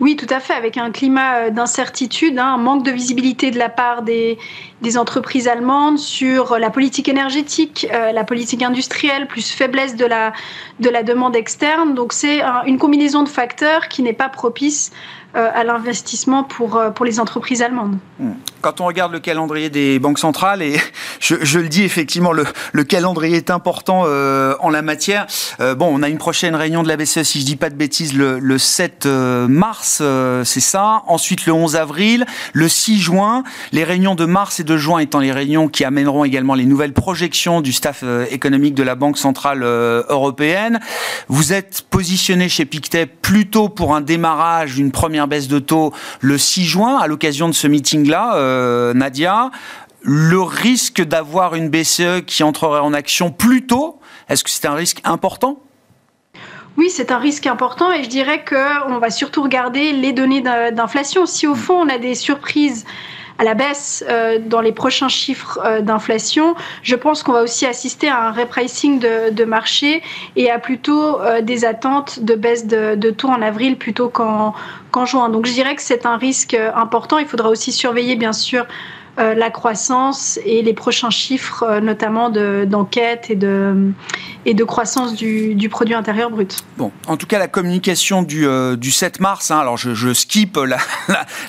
Oui, 0.00 0.16
tout 0.16 0.26
à 0.30 0.40
fait, 0.40 0.54
avec 0.54 0.76
un 0.76 0.90
climat 0.90 1.36
euh, 1.36 1.50
d'incertitude, 1.50 2.38
hein, 2.38 2.54
un 2.54 2.58
manque 2.58 2.84
de 2.84 2.90
visibilité 2.90 3.50
de 3.50 3.58
la 3.58 3.68
part 3.68 4.02
des, 4.02 4.38
entreprises 4.96 5.48
allemandes 5.48 5.98
sur 5.98 6.58
la 6.58 6.70
politique 6.70 7.08
énergétique, 7.08 7.86
euh, 7.92 8.12
la 8.12 8.24
politique 8.24 8.62
industrielle, 8.62 9.26
plus 9.26 9.50
faiblesse 9.50 9.96
de 9.96 10.06
la, 10.06 10.32
de 10.80 10.88
la 10.88 11.02
demande 11.02 11.34
externe. 11.34 11.94
Donc 11.94 12.12
c'est 12.12 12.40
une 12.66 12.78
combinaison 12.78 13.22
de 13.22 13.28
facteurs 13.28 13.88
qui 13.88 14.02
n'est 14.02 14.12
pas 14.12 14.28
propice 14.28 14.92
à 15.34 15.62
l'investissement 15.62 16.42
pour, 16.42 16.80
les 17.04 17.20
entreprises 17.20 17.62
allemandes. 17.62 17.98
Hmm. 18.18 18.32
Quand 18.60 18.80
on 18.80 18.86
regarde 18.86 19.12
le 19.12 19.20
calendrier 19.20 19.70
des 19.70 19.98
banques 19.98 20.18
centrales, 20.18 20.62
et 20.62 20.76
je, 21.20 21.58
le 21.58 21.68
dis 21.68 21.82
effectivement, 21.82 22.32
le, 22.32 22.44
le 22.72 22.84
calendrier 22.84 23.36
est 23.36 23.50
important 23.50 24.02
en 24.02 24.70
la 24.70 24.82
matière. 24.82 25.26
bon, 25.58 25.88
on 25.92 26.02
a 26.02 26.08
une 26.08 26.18
prochaine 26.18 26.54
réunion 26.54 26.82
de 26.82 26.88
la 26.88 26.96
BCE, 26.96 27.22
si 27.22 27.40
je 27.40 27.46
dis 27.46 27.56
pas 27.56 27.70
de 27.70 27.74
bêtises, 27.74 28.14
le, 28.14 28.38
le 28.38 28.58
7 28.58 29.06
mars, 29.06 30.02
c'est 30.44 30.60
ça. 30.60 31.02
Ensuite, 31.06 31.46
le 31.46 31.52
11 31.52 31.76
avril, 31.76 32.26
le 32.52 32.68
6 32.68 33.00
juin. 33.00 33.44
Les 33.72 33.84
réunions 33.84 34.14
de 34.14 34.24
mars 34.24 34.60
et 34.60 34.64
de 34.64 34.76
juin 34.76 34.98
étant 34.98 35.20
les 35.20 35.32
réunions 35.32 35.68
qui 35.68 35.84
amèneront 35.84 36.24
également 36.24 36.54
les 36.54 36.64
nouvelles 36.64 36.92
projections 36.92 37.60
du 37.60 37.72
staff 37.72 38.04
économique 38.30 38.74
de 38.74 38.82
la 38.82 38.94
Banque 38.94 39.18
centrale 39.18 39.62
européenne. 39.62 40.80
Vous 41.28 41.52
êtes 41.52 41.82
positionné 41.90 42.48
chez 42.48 42.64
Pictet 42.64 43.06
plutôt 43.06 43.68
pour 43.68 43.94
un 43.94 44.00
démarrage, 44.00 44.78
une 44.78 44.90
première 44.90 45.28
baisse 45.28 45.48
de 45.48 45.58
taux 45.58 45.92
le 46.20 46.38
6 46.38 46.64
juin, 46.64 46.98
à 46.98 47.06
l'occasion 47.06 47.48
de 47.48 47.54
ce 47.54 47.66
meeting-là, 47.66 48.36
euh, 48.36 48.47
Nadia. 48.94 49.50
Le 50.00 50.40
risque 50.40 51.02
d'avoir 51.02 51.54
une 51.54 51.68
BCE 51.68 52.24
qui 52.26 52.42
entrerait 52.42 52.80
en 52.80 52.92
action 52.92 53.32
plus 53.32 53.66
tôt, 53.66 53.98
est-ce 54.28 54.44
que 54.44 54.50
c'est 54.50 54.66
un 54.66 54.74
risque 54.74 55.00
important? 55.04 55.58
Oui, 56.76 56.90
c'est 56.90 57.10
un 57.10 57.18
risque 57.18 57.48
important 57.48 57.90
et 57.90 58.04
je 58.04 58.08
dirais 58.08 58.44
qu'on 58.44 58.98
va 58.98 59.10
surtout 59.10 59.42
regarder 59.42 59.92
les 59.92 60.12
données 60.12 60.40
d'inflation. 60.40 61.26
Si 61.26 61.48
au 61.48 61.56
fond 61.56 61.74
on 61.74 61.88
a 61.88 61.98
des 61.98 62.14
surprises 62.14 62.84
à 63.38 63.44
la 63.44 63.54
baisse 63.54 64.04
euh, 64.08 64.38
dans 64.44 64.60
les 64.60 64.72
prochains 64.72 65.08
chiffres 65.08 65.60
euh, 65.64 65.80
d'inflation, 65.80 66.56
je 66.82 66.96
pense 66.96 67.22
qu'on 67.22 67.32
va 67.32 67.42
aussi 67.42 67.66
assister 67.66 68.08
à 68.08 68.28
un 68.28 68.32
repricing 68.32 68.98
de, 68.98 69.44
marché 69.44 70.02
et 70.36 70.50
à 70.50 70.58
plutôt 70.58 71.20
euh, 71.20 71.40
des 71.40 71.64
attentes 71.64 72.20
de 72.20 72.34
baisse 72.34 72.66
de, 72.66 73.10
taux 73.10 73.28
en 73.28 73.40
avril 73.40 73.78
plutôt 73.78 74.08
qu'en 74.08 74.54
juin. 75.04 75.28
Donc 75.28 75.46
je 75.46 75.52
dirais 75.52 75.76
que 75.76 75.82
c'est 75.82 76.04
un 76.04 76.16
risque 76.16 76.54
important. 76.74 77.18
Il 77.18 77.26
faudra 77.26 77.48
aussi 77.48 77.72
surveiller 77.72 78.16
bien 78.16 78.32
sûr 78.32 78.66
euh, 79.18 79.34
la 79.34 79.50
croissance 79.50 80.38
et 80.44 80.62
les 80.62 80.74
prochains 80.74 81.10
chiffres, 81.10 81.64
euh, 81.64 81.80
notamment 81.80 82.30
d'enquête 82.30 83.30
et, 83.30 83.34
de, 83.34 83.90
et 84.48 84.54
de 84.54 84.64
croissance 84.64 85.14
du, 85.14 85.68
produit 85.70 85.94
intérieur 85.94 86.30
brut. 86.30 86.64
Bon, 86.78 86.90
en 87.06 87.18
tout 87.18 87.26
cas, 87.26 87.38
la 87.38 87.48
communication 87.48 88.22
du, 88.22 88.46
euh, 88.46 88.76
du 88.76 88.90
7 88.90 89.20
mars, 89.20 89.50
hein, 89.50 89.58
alors 89.58 89.76
je, 89.76 89.94
je 89.94 90.14
skip 90.14 90.56
la, 90.66 90.78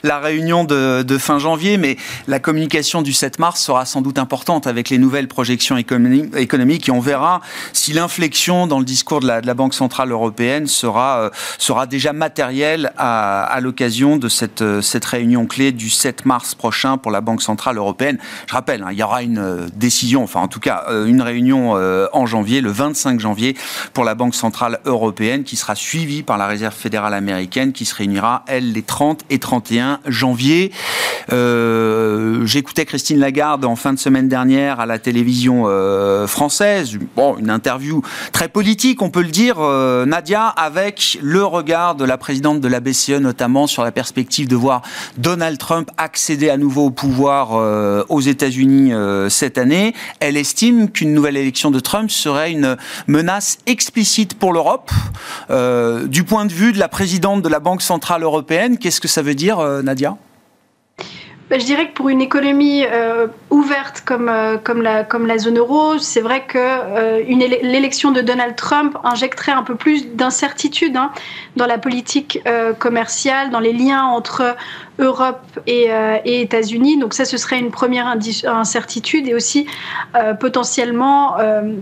la, 0.04 0.20
réunion 0.20 0.66
de, 0.66 1.18
fin 1.18 1.40
janvier, 1.40 1.78
mais 1.78 1.96
la 2.28 2.40
communication 2.40 3.02
du 3.02 3.14
7 3.14 3.40
mars 3.40 3.62
sera 3.62 3.86
sans 3.86 4.02
doute 4.02 4.20
importante 4.20 4.68
avec 4.68 4.90
les 4.90 4.98
nouvelles 4.98 5.30
projections 5.30 5.78
économiques 5.78 6.90
et 6.90 6.92
on 6.92 7.00
verra 7.00 7.40
si 7.72 7.94
l'inflexion 7.94 8.68
dans 8.68 8.80
le 8.80 8.86
discours 8.86 9.22
de 9.22 9.28
la, 9.28 9.54
Banque 9.54 9.74
Centrale 9.74 10.12
Européenne 10.12 10.68
sera, 10.68 11.32
sera 11.58 11.88
déjà 11.88 12.12
matérielle 12.12 12.92
à, 12.98 13.60
l'occasion 13.62 14.18
de 14.18 14.28
cette, 14.28 14.82
cette 14.82 15.06
réunion 15.06 15.46
clé 15.46 15.72
du 15.72 15.90
7 15.90 16.26
mars 16.26 16.54
prochain 16.54 16.98
pour 16.98 17.12
la 17.12 17.22
Banque 17.22 17.42
Centrale 17.42 17.78
européenne. 17.78 18.18
Je 18.48 18.54
rappelle, 18.54 18.84
hein, 18.84 18.90
il 18.92 18.98
y 18.98 19.04
aura 19.04 19.24
une 19.24 19.40
euh, 19.40 19.68
décision, 19.76 20.24
enfin 20.24 20.42
en 20.42 20.48
tout 20.48 20.60
cas 20.60 20.86
euh, 20.90 21.06
une 21.06 21.22
réunion 21.22 21.76
euh, 21.76 22.08
en 22.14 22.26
janvier, 22.26 22.62
le 22.62 22.72
25 22.90 23.20
janvier, 23.20 23.56
pour 23.94 24.04
la 24.04 24.16
Banque 24.16 24.36
centrale 24.36 24.80
européenne, 24.86 25.44
qui 25.44 25.56
sera 25.56 25.76
suivie 25.76 26.24
par 26.24 26.38
la 26.38 26.48
Réserve 26.48 26.76
fédérale 26.76 27.14
américaine, 27.14 27.72
qui 27.72 27.86
se 27.86 27.96
réunira, 27.96 28.44
elle, 28.48 28.72
les 28.72 28.82
30 28.82 29.22
et 29.30 29.40
31 29.40 30.00
janvier. 30.08 30.72
J'écoutais 31.30 32.86
Christine 32.86 33.20
Lagarde 33.20 33.66
en 33.66 33.76
fin 33.76 33.94
de 33.94 34.00
semaine 34.00 34.28
dernière 34.28 34.80
à 34.80 34.86
la 34.86 34.98
télévision 34.98 35.66
française, 36.28 36.98
bon, 37.16 37.38
une 37.38 37.50
interview 37.50 38.02
très 38.32 38.48
politique, 38.48 39.02
on 39.02 39.10
peut 39.10 39.22
le 39.22 39.30
dire, 39.30 39.60
Nadia, 39.60 40.48
avec 40.48 41.20
le 41.22 41.44
regard 41.44 41.96
de 41.96 42.06
la 42.06 42.18
présidente 42.18 42.60
de 42.62 42.68
la 42.68 42.80
BCE, 42.80 43.20
notamment 43.20 43.68
sur 43.68 43.84
la 43.84 43.92
perspective 43.92 44.48
de 44.48 44.56
voir 44.56 44.82
Donald 45.18 45.58
Trump 45.58 45.92
accéder 45.98 46.50
à 46.50 46.58
nouveau 46.58 46.88
au 46.88 46.92
pouvoir 46.92 47.50
euh, 47.54 48.04
aux 48.10 48.22
États-Unis 48.22 48.94
euh, 48.94 49.30
cette 49.30 49.58
année, 49.58 49.94
elle 50.20 50.38
estime 50.38 50.90
qu'une 50.90 51.14
nouvelle 51.14 51.38
élection 51.38 51.72
de 51.72 51.80
Trump 51.80 52.10
serait 52.10 52.52
une 52.52 52.69
menace 53.08 53.58
explicite 53.66 54.38
pour 54.38 54.54
l'Europe. 54.54 54.92
Euh, 55.50 56.08
du 56.08 56.24
point 56.24 56.46
de 56.46 56.54
vue 56.54 56.72
de 56.72 56.80
la 56.80 56.88
présidente 56.88 57.42
de 57.42 57.50
la 57.50 57.60
Banque 57.60 57.82
centrale 57.82 58.24
européenne, 58.24 58.78
qu'est-ce 58.78 59.02
que 59.02 59.08
ça 59.08 59.22
veut 59.22 59.36
dire, 59.36 59.60
Nadia? 59.84 60.18
Bah, 61.50 61.58
je 61.58 61.66
dirais 61.66 61.88
que 61.88 61.94
pour 61.94 62.10
une 62.10 62.22
économie 62.22 62.84
ouverte 63.50 64.04
comme, 64.06 64.32
comme, 64.64 64.84
la, 64.84 65.04
comme 65.04 65.26
la 65.26 65.40
zone 65.40 65.58
euro, 65.58 65.98
c'est 65.98 66.22
vrai 66.22 66.46
que 66.46 67.24
l'élection 67.64 68.12
de 68.12 68.22
Donald 68.22 68.56
Trump 68.56 68.98
injecterait 69.04 69.54
un 69.54 69.64
peu 69.64 69.76
plus 69.76 70.14
d'incertitude 70.16 70.96
hein, 70.96 71.12
dans 71.56 71.66
la 71.66 71.80
politique 71.80 72.40
commerciale, 72.78 73.50
dans 73.50 73.60
les 73.60 73.74
liens 73.74 74.04
entre 74.04 74.56
Europe 75.00 75.60
euh, 75.68 76.18
et, 76.26 76.42
États-Unis. 76.42 76.98
Donc 76.98 77.14
ça, 77.14 77.26
ce 77.26 77.38
serait 77.38 77.60
une 77.60 77.72
première 77.72 78.08
incertitude 78.46 79.28
et 79.28 79.34
aussi 79.34 79.66
euh, 80.16 80.34
potentiellement 80.34 81.40
euh, 81.40 81.74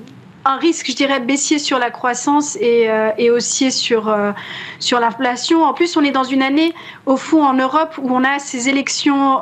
un 0.48 0.58
risque, 0.58 0.88
je 0.90 0.96
dirais, 0.96 1.20
baissier 1.20 1.60
sur 1.60 1.80
la 1.80 1.92
croissance 1.92 2.56
et, 2.58 2.90
et 3.18 3.30
haussier 3.30 3.72
sur, 3.72 4.16
sur 4.80 5.00
l'inflation. 5.00 5.64
En 5.64 5.74
plus, 5.74 5.98
on 5.98 6.04
est 6.04 6.12
dans 6.12 6.24
une 6.24 6.42
année, 6.42 6.74
au 7.06 7.18
fond, 7.18 7.44
en 7.44 7.54
Europe, 7.54 7.98
où 8.02 8.16
on 8.16 8.24
a 8.24 8.40
ces 8.40 8.70
élections 8.70 9.42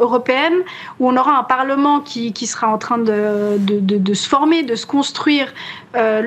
européennes, 0.00 0.60
où 0.98 1.08
on 1.08 1.16
aura 1.16 1.38
un 1.38 1.42
Parlement 1.44 2.00
qui, 2.00 2.32
qui 2.32 2.46
sera 2.46 2.68
en 2.68 2.78
train 2.78 2.98
de, 2.98 3.58
de, 3.58 3.98
de, 3.98 4.14
se 4.14 4.28
former, 4.28 4.62
de 4.62 4.74
se 4.74 4.86
construire 4.86 5.52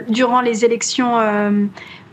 durant 0.08 0.42
les 0.42 0.64
élections 0.66 1.18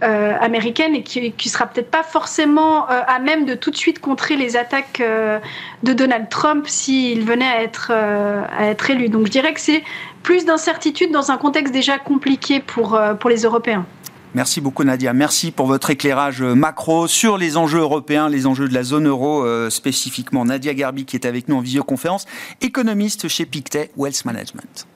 euh, 0.05 0.37
américaine 0.40 0.95
et 0.95 1.02
qui, 1.02 1.33
qui 1.33 1.49
sera 1.49 1.67
peut-être 1.67 1.90
pas 1.90 2.05
forcément 2.05 2.88
euh, 2.88 3.00
à 3.09 3.19
même 3.19 3.45
de 3.47 3.55
tout 3.55 3.73
de 3.73 3.76
suite 3.76 3.99
contrer 3.99 4.37
les 4.37 4.57
attaques 4.57 5.00
euh, 5.00 5.40
de 5.83 5.93
Donald 5.93 6.28
Trump 6.28 6.69
s'il 6.69 7.25
venait 7.25 7.45
à 7.49 7.62
être, 7.64 7.90
à 7.90 8.67
être 8.67 8.90
élu. 8.90 9.09
Donc 9.09 9.26
je 9.26 9.33
dirais 9.33 9.52
que 9.52 9.61
c'est 9.61 9.83
plus 10.23 10.45
d'incertitude 10.45 11.11
dans 11.11 11.33
un 11.33 11.37
contexte 11.37 11.75
déjà 11.75 11.99
compliqué 11.99 12.61
pour, 12.61 12.97
pour 13.19 13.28
les 13.28 13.43
Européens. 13.43 13.87
Merci 14.35 14.61
beaucoup 14.61 14.85
Nadia. 14.85 15.12
Merci 15.12 15.50
pour 15.50 15.67
votre 15.67 15.90
éclairage 15.90 16.43
macro 16.43 17.09
sur 17.09 17.37
les 17.37 17.57
enjeux 17.57 17.81
européens, 17.81 18.28
les 18.28 18.47
enjeux 18.47 18.69
de 18.69 18.75
la 18.75 18.85
zone 18.85 19.09
euro 19.09 19.45
spécifiquement. 19.69 20.45
Nadia 20.45 20.75
Garbi 20.75 21.07
qui 21.07 21.17
est 21.17 21.26
avec 21.26 21.49
nous 21.49 21.57
en 21.57 21.61
visioconférence, 21.61 22.26
économiste 22.61 23.26
chez 23.26 23.47
Pictet 23.47 23.90
Wealth 23.97 24.25
Management. 24.25 24.87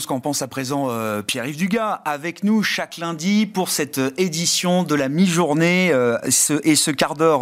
Ce 0.00 0.06
qu'en 0.06 0.20
pense 0.20 0.42
à 0.42 0.48
présent 0.48 0.88
euh, 0.88 1.22
Pierre-Yves 1.22 1.56
Dugas, 1.56 2.00
avec 2.04 2.42
nous 2.42 2.62
chaque 2.62 2.96
lundi 2.96 3.46
pour 3.46 3.68
cette 3.68 3.98
euh, 3.98 4.10
édition 4.16 4.82
de 4.82 4.94
la 4.94 5.08
mi-journée 5.08 5.90
euh, 5.92 6.18
et 6.64 6.74
ce 6.74 6.90
quart 6.90 7.14
d'heure 7.14 7.40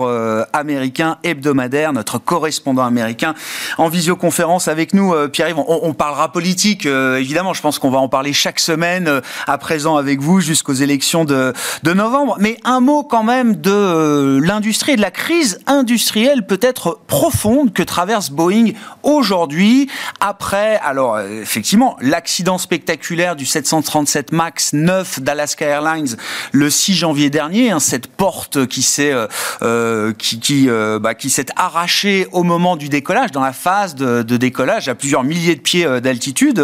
américain 0.52 1.18
hebdomadaire, 1.22 1.92
notre 1.92 2.18
correspondant 2.18 2.84
américain 2.84 3.34
en 3.76 3.88
visioconférence 3.88 4.66
avec 4.66 4.92
nous. 4.92 5.14
Pierre-Yves, 5.28 5.58
on, 5.58 5.92
parlera 5.94 6.32
politique, 6.32 6.86
évidemment, 6.86 7.54
je 7.54 7.62
pense 7.62 7.78
qu'on 7.78 7.90
va 7.90 7.98
en 7.98 8.08
parler 8.08 8.32
chaque 8.32 8.58
semaine 8.58 9.20
à 9.46 9.58
présent 9.58 9.96
avec 9.96 10.20
vous 10.20 10.40
jusqu'aux 10.40 10.72
élections 10.72 11.24
de, 11.24 11.52
novembre. 11.84 12.36
Mais 12.40 12.56
un 12.64 12.80
mot 12.80 13.02
quand 13.04 13.22
même 13.22 13.56
de 13.56 14.40
l'industrie 14.42 14.96
de 14.96 15.00
la 15.00 15.10
crise 15.10 15.60
industrielle 15.66 16.46
peut-être 16.46 16.98
profonde 17.06 17.72
que 17.72 17.82
traverse 17.82 18.30
Boeing 18.30 18.72
aujourd'hui, 19.02 19.88
après, 20.20 20.78
alors 20.78 21.20
effectivement, 21.20 21.96
la 22.00 22.20
spectaculaire 22.56 23.36
du 23.36 23.44
737 23.44 24.32
MAX 24.32 24.72
9 24.72 25.20
d'Alaska 25.20 25.66
Airlines 25.66 26.16
le 26.52 26.70
6 26.70 26.94
janvier 26.94 27.28
dernier, 27.28 27.70
hein, 27.70 27.80
cette 27.80 28.06
porte 28.06 28.66
qui 28.66 28.82
s'est 28.82 29.12
euh, 29.12 29.26
euh, 29.62 30.12
euh, 30.50 30.98
bah, 30.98 31.14
qui 31.14 31.28
s'est 31.28 31.46
arrachée 31.56 32.26
au 32.32 32.44
moment 32.44 32.76
du 32.76 32.88
décollage, 32.88 33.32
dans 33.32 33.42
la 33.42 33.52
phase 33.52 33.94
de, 33.94 34.22
de 34.22 34.36
décollage 34.36 34.88
à 34.88 34.94
plusieurs 34.94 35.24
milliers 35.24 35.56
de 35.56 35.60
pieds 35.60 36.00
d'altitude 36.00 36.60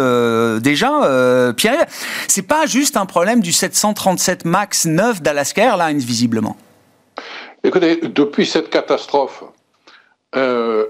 déjà. 0.61 1.53
Pierre, 1.57 1.85
c'est 2.27 2.47
pas 2.47 2.65
juste 2.65 2.97
un 2.97 3.05
problème 3.05 3.41
du 3.41 3.51
737 3.51 4.45
MAX 4.45 4.85
9 4.85 5.21
d'Alaska 5.21 5.63
Airlines 5.63 5.99
visiblement. 5.99 6.55
Écoutez, 7.63 7.97
depuis 8.01 8.45
cette 8.45 8.69
catastrophe 8.69 9.43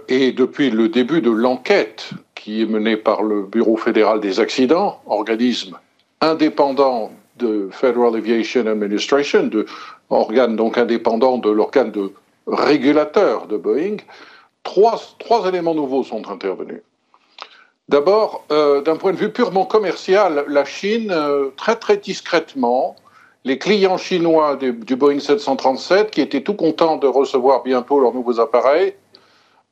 et 0.08 0.32
depuis 0.32 0.70
le 0.70 0.90
début 0.90 1.22
de 1.22 1.32
l'enquête 1.32 2.12
qui 2.46 2.62
est 2.62 2.68
mené 2.68 2.96
par 2.96 3.24
le 3.24 3.42
Bureau 3.42 3.75
fédéral 3.75 4.20
des 4.20 4.40
accidents, 4.40 5.02
organisme 5.08 5.80
indépendant 6.22 7.10
de 7.38 7.70
Federal 7.72 8.16
Aviation 8.16 8.68
Administration, 8.68 9.48
de 9.48 9.66
organe 10.12 10.56
donc 10.56 10.78
indépendant 10.78 11.40
de 11.40 11.50
l'organe 11.50 11.90
de 11.90 12.12
régulateur 12.46 13.48
de 13.48 13.58
Boeing, 13.58 13.98
trois, 14.62 15.02
trois 15.18 15.50
éléments 15.50 15.74
nouveaux 15.74 16.04
sont 16.04 16.30
intervenus. 16.30 16.84
D'abord, 17.90 18.46
euh, 18.52 18.80
d'un 18.82 18.98
point 18.98 19.14
de 19.14 19.18
vue 19.18 19.32
purement 19.32 19.66
commercial, 19.66 20.46
la 20.48 20.66
Chine, 20.66 21.10
euh, 21.10 21.50
très 21.58 21.78
très 21.78 21.98
discrètement, 21.98 22.96
les 23.44 23.58
clients 23.58 23.98
chinois 23.98 24.56
du, 24.56 24.96
Boeing 24.96 25.20
737, 25.20 26.12
qui 26.12 26.22
étaient 26.22 26.42
tout 26.42 26.54
contents 26.54 26.98
de 26.98 27.08
recevoir 27.08 27.64
bientôt 27.64 28.00
leurs 28.00 28.14
nouveaux 28.14 28.40
appareils, 28.40 28.94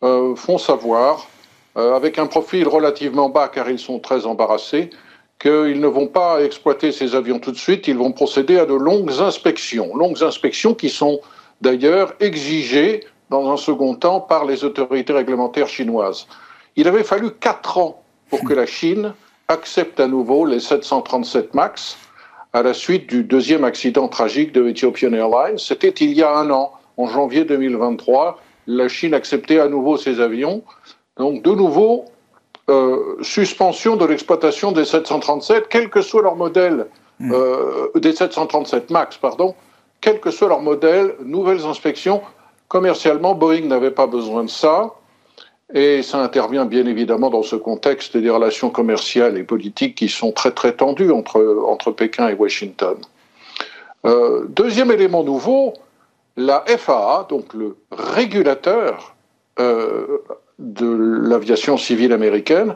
euh, 0.03 0.35
font 0.35 0.57
savoir 0.57 1.27
avec 1.75 2.19
un 2.19 2.27
profil 2.27 2.67
relativement 2.67 3.29
bas 3.29 3.47
car 3.47 3.69
ils 3.69 3.79
sont 3.79 3.99
très 3.99 4.25
embarrassés, 4.25 4.89
qu'ils 5.39 5.81
ne 5.81 5.87
vont 5.87 6.07
pas 6.07 6.41
exploiter 6.43 6.91
ces 6.91 7.15
avions 7.15 7.39
tout 7.39 7.51
de 7.51 7.57
suite, 7.57 7.87
ils 7.87 7.97
vont 7.97 8.11
procéder 8.11 8.59
à 8.59 8.65
de 8.65 8.73
longues 8.73 9.19
inspections. 9.19 9.95
Longues 9.95 10.23
inspections 10.23 10.73
qui 10.73 10.89
sont 10.89 11.19
d'ailleurs 11.61 12.13
exigées 12.19 13.05
dans 13.29 13.51
un 13.51 13.57
second 13.57 13.95
temps 13.95 14.21
par 14.21 14.45
les 14.45 14.63
autorités 14.63 15.13
réglementaires 15.13 15.67
chinoises. 15.67 16.27
Il 16.75 16.87
avait 16.87 17.03
fallu 17.03 17.31
quatre 17.31 17.77
ans 17.77 18.03
pour 18.29 18.43
que 18.43 18.53
la 18.53 18.65
Chine 18.65 19.13
accepte 19.47 19.99
à 19.99 20.07
nouveau 20.07 20.45
les 20.45 20.59
737 20.59 21.53
MAX 21.53 21.97
à 22.53 22.61
la 22.61 22.73
suite 22.73 23.07
du 23.07 23.23
deuxième 23.23 23.63
accident 23.63 24.07
tragique 24.07 24.51
de 24.51 24.67
Ethiopian 24.67 25.13
Airlines. 25.13 25.57
C'était 25.57 25.89
il 25.89 26.13
y 26.13 26.23
a 26.23 26.31
un 26.31 26.51
an, 26.51 26.71
en 26.97 27.07
janvier 27.07 27.45
2023. 27.45 28.39
La 28.67 28.87
Chine 28.87 29.13
acceptait 29.13 29.59
à 29.59 29.67
nouveau 29.67 29.97
ces 29.97 30.19
avions. 30.19 30.63
Donc, 31.17 31.43
de 31.43 31.51
nouveau, 31.51 32.05
euh, 32.69 33.17
suspension 33.21 33.95
de 33.95 34.05
l'exploitation 34.05 34.71
des 34.71 34.85
737, 34.85 35.67
quel 35.69 35.89
que 35.89 36.01
soit 36.01 36.21
leur 36.21 36.35
modèle, 36.35 36.87
hmm. 37.19 37.31
euh, 37.33 37.91
des 37.95 38.13
737 38.13 38.89
MAX, 38.89 39.17
pardon, 39.17 39.55
quel 40.01 40.19
que 40.19 40.31
soit 40.31 40.47
leur 40.47 40.61
modèle, 40.61 41.15
nouvelles 41.23 41.65
inspections. 41.65 42.21
Commercialement, 42.67 43.35
Boeing 43.35 43.67
n'avait 43.67 43.91
pas 43.91 44.07
besoin 44.07 44.43
de 44.43 44.49
ça. 44.49 44.93
Et 45.73 46.03
ça 46.03 46.19
intervient 46.19 46.65
bien 46.65 46.85
évidemment 46.85 47.29
dans 47.29 47.41
ce 47.41 47.55
contexte 47.55 48.15
des 48.15 48.29
relations 48.29 48.69
commerciales 48.69 49.37
et 49.37 49.43
politiques 49.43 49.95
qui 49.95 50.07
sont 50.07 50.31
très 50.31 50.51
très 50.51 50.73
tendues 50.73 51.11
entre, 51.11 51.63
entre 51.67 51.91
Pékin 51.91 52.27
et 52.27 52.33
Washington. 52.33 52.97
Euh, 54.05 54.45
deuxième 54.49 54.91
élément 54.91 55.23
nouveau, 55.23 55.73
la 56.37 56.63
FAA, 56.67 57.25
donc 57.29 57.53
le 57.53 57.75
régulateur 57.91 59.15
euh, 59.59 60.19
de 60.59 60.87
l'aviation 60.87 61.77
civile 61.77 62.13
américaine, 62.13 62.75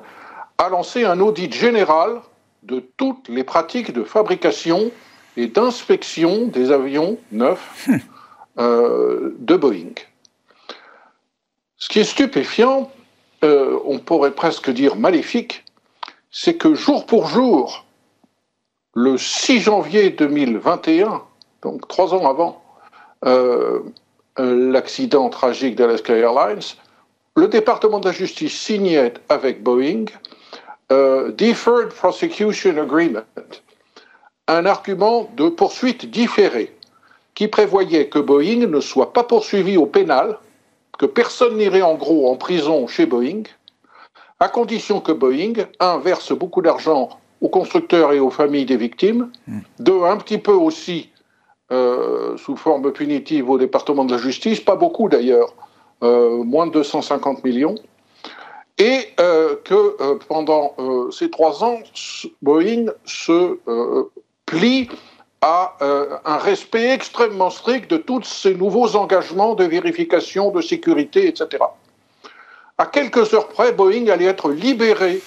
a 0.58 0.70
lancé 0.70 1.06
un 1.06 1.20
audit 1.20 1.54
général 1.54 2.22
de 2.64 2.84
toutes 2.98 3.30
les 3.30 3.44
pratiques 3.44 3.94
de 3.94 4.04
fabrication 4.04 4.92
et 5.36 5.48
d'inspection 5.48 6.48
des 6.48 6.72
avions 6.72 7.18
neufs 7.32 7.88
hum. 7.88 8.00
euh, 8.60 9.36
de 9.40 9.56
Boeing. 9.56 9.94
Ce 11.78 11.90
qui 11.90 12.00
est 12.00 12.04
stupéfiant, 12.04 12.92
euh, 13.44 13.80
on 13.86 14.00
pourrait 14.00 14.32
presque 14.32 14.72
dire 14.72 14.96
maléfique, 14.96 15.64
c'est 16.32 16.56
que 16.56 16.74
jour 16.74 17.06
pour 17.06 17.28
jour, 17.28 17.86
le 18.96 19.18
6 19.18 19.60
janvier 19.60 20.10
2021, 20.10 21.22
donc 21.62 21.88
trois 21.88 22.16
ans 22.16 22.28
avant 22.28 22.64
euh, 23.26 23.82
l'accident 24.38 25.30
tragique 25.30 25.76
d'Alaska 25.76 26.16
Airlines, 26.16 26.62
le 27.38 27.48
département 27.48 28.00
de 28.00 28.08
la 28.08 28.14
justice 28.14 28.60
signait 28.60 29.14
avec 29.30 29.62
Boeing 29.62 30.06
Deferred 30.90 31.90
Prosecution 31.90 32.78
Agreement, 32.78 33.22
un 34.48 34.66
argument 34.66 35.30
de 35.38 35.48
poursuite 35.50 36.10
différée 36.10 36.76
qui 37.36 37.48
prévoyait 37.48 38.08
que 38.08 38.18
Boeing 38.18 38.66
ne 38.66 38.80
soit 38.80 39.14
pas 39.14 39.24
poursuivi 39.24 39.78
au 39.78 39.86
pénal 39.86 40.40
que 40.98 41.06
personne 41.06 41.58
n'irait 41.58 41.84
en 41.84 41.94
gros 41.94 42.32
en 42.32 42.36
prison 42.36 42.88
chez 42.88 43.06
Boeing, 43.06 43.44
à 44.40 44.50
condition 44.50 45.00
que 45.00 45.12
Boeing, 45.12 45.54
un, 45.80 46.00
verse 46.00 46.32
beaucoup 46.32 46.64
d'argent 46.64 47.10
aux 47.42 47.50
constructeurs 47.50 48.14
et 48.14 48.20
aux 48.20 48.32
familles 48.32 48.66
des 48.66 48.78
victimes, 48.78 49.30
hmm. 49.48 49.60
deux, 49.78 50.04
un 50.04 50.18
petit 50.18 50.40
peu 50.40 50.54
aussi 50.54 51.12
euh, 51.72 52.36
sous 52.38 52.56
forme 52.56 52.92
punitive 52.92 53.48
au 53.48 53.60
département 53.60 54.06
de 54.06 54.14
la 54.14 54.18
justice, 54.18 54.60
pas 54.60 54.76
beaucoup 54.76 55.08
d'ailleurs, 55.08 55.50
euh, 55.50 55.67
moins 56.02 56.68
de 56.68 56.72
250 56.72 57.44
millions, 57.44 57.76
et 58.78 59.08
euh, 59.20 59.56
que 59.64 60.18
pendant 60.28 60.76
ces 61.12 61.30
trois 61.30 61.64
ans, 61.64 61.80
Boeing 62.42 62.86
se 63.06 63.58
plie 64.46 64.90
à 65.42 65.76
euh, 65.82 66.18
un 66.26 66.38
respect 66.38 66.90
extrêmement 66.92 67.50
strict 67.50 67.90
de 67.92 67.98
tous 67.98 68.24
ces 68.24 68.56
nouveaux 68.56 68.96
engagements 68.96 69.54
de 69.54 69.66
vérification, 69.66 70.52
de 70.52 70.62
sécurité, 70.62 71.28
etc. 71.28 71.64
À 72.78 72.86
quelques 72.86 73.34
heures 73.34 73.48
près, 73.48 73.72
Boeing 73.72 74.08
allait 74.08 74.26
être 74.26 74.50
libéré 74.50 75.22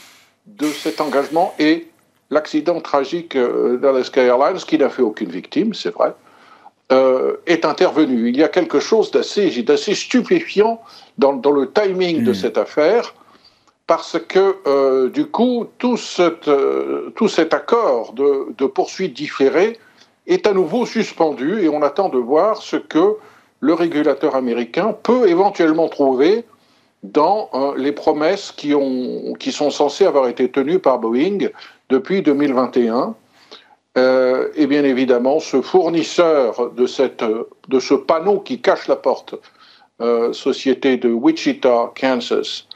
de 0.47 0.67
cet 0.67 1.01
engagement 1.01 1.55
et 1.59 1.89
l'accident 2.31 2.81
tragique 2.81 3.37
euh, 3.37 3.77
d'Alaska 3.77 4.23
Airlines, 4.23 4.59
qui 4.59 4.79
n'a 4.79 4.89
fait 4.89 5.03
aucune 5.03 5.31
victime, 5.31 5.75
c'est 5.75 5.91
vrai, 5.91 6.13
euh, 6.93 7.37
est 7.47 7.65
intervenu. 7.65 8.29
Il 8.29 8.37
y 8.37 8.43
a 8.43 8.49
quelque 8.49 8.81
chose 8.81 9.11
d'assez, 9.11 9.63
d'assez 9.63 9.95
stupéfiant 9.95 10.81
dans, 11.19 11.33
le 11.33 11.71
timing 11.73 12.25
de 12.25 12.31
hmm. 12.31 12.35
cette 12.35 12.59
affaire, 12.59 13.15
parce 13.87 14.19
que 14.19 15.09
du 15.09 15.27
coup, 15.27 15.67
tout, 15.79 15.99
tout 17.17 17.29
cet 17.29 17.55
accord 17.55 18.13
de, 18.13 18.55
de 18.57 18.67
poursuite 18.67 19.15
différée 19.15 19.79
est 20.27 20.47
à 20.47 20.53
nouveau 20.53 20.87
suspendu 20.87 21.63
et 21.63 21.69
on 21.69 21.83
attend 21.83 22.09
de 22.09 22.19
voir 22.19 22.63
ce 22.63 22.77
que 22.77 23.17
le 23.61 23.75
régulateur 23.75 24.35
américain 24.35 24.97
peut 25.03 25.29
éventuellement 25.29 25.89
trouver 25.89 26.45
dans 27.03 27.49
euh, 27.55 27.75
les 27.77 27.93
promesses 27.93 28.53
qui, 28.53 28.75
ont, 28.75 29.35
qui 29.39 29.53
sont 29.53 29.71
censées 29.71 30.05
avoir 30.05 30.29
été 30.29 30.51
tenues 30.51 30.79
par 30.79 30.99
Boeing 30.99 31.49
depuis 31.89 32.23
2021. 32.23 33.15
Euh, 33.99 34.49
et 34.55 34.67
bien 34.67 34.85
évidemment, 34.85 35.41
ce 35.41 35.63
fournisseur 35.63 36.71
de, 36.73 36.87
cette, 36.87 37.25
de 37.69 37.81
ce 37.81 37.95
panneau 37.95 38.39
qui 38.39 38.61
cache 38.61 38.87
la 38.87 38.97
porte, 38.97 39.35
euh, 40.01 40.33
société 40.33 40.97
de 40.97 41.11
Wichita, 41.11 41.93
Kansas, 42.01 42.67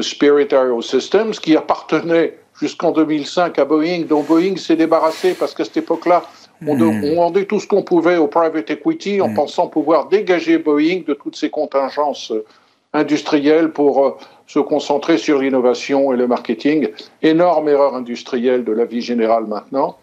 Spirit 0.00 0.48
Aerosystems, 0.52 1.32
qui 1.32 1.56
appartenait 1.56 2.38
jusqu'en 2.60 2.92
2005 2.92 3.58
à 3.58 3.64
Boeing, 3.64 4.02
dont 4.02 4.22
Boeing 4.22 4.56
s'est 4.56 4.76
débarrassé 4.76 5.34
parce 5.34 5.54
qu'à 5.54 5.64
cette 5.64 5.78
époque-là, 5.78 6.22
on, 6.66 6.76
hmm. 6.76 7.14
vendait 7.14 7.46
tout 7.46 7.58
ce 7.58 7.66
qu'on 7.66 7.82
pouvait 7.82 8.18
au 8.18 8.26
private 8.26 8.70
equity 8.70 9.20
en 9.20 9.28
hmm. 9.28 9.34
pensant 9.34 9.66
pouvoir 9.68 10.08
dégager 10.08 10.58
Boeing 10.58 11.02
de 11.06 11.14
toutes 11.14 11.36
ces 11.36 11.48
contingences 11.48 12.32
euh, 12.32 12.44
industrielles 12.92 13.70
pour 13.70 14.04
euh, 14.04 14.16
se 14.46 14.58
concentrer 14.58 15.16
sur 15.16 15.38
l'innovation 15.38 16.12
et 16.12 16.16
le 16.16 16.26
marketing. 16.26 16.88
Énorme 17.22 17.68
erreur 17.68 17.94
industrielle 17.94 18.64
de 18.64 18.72
la 18.72 18.84
vie 18.84 19.00
générale 19.00 19.46
maintenant. 19.46 19.96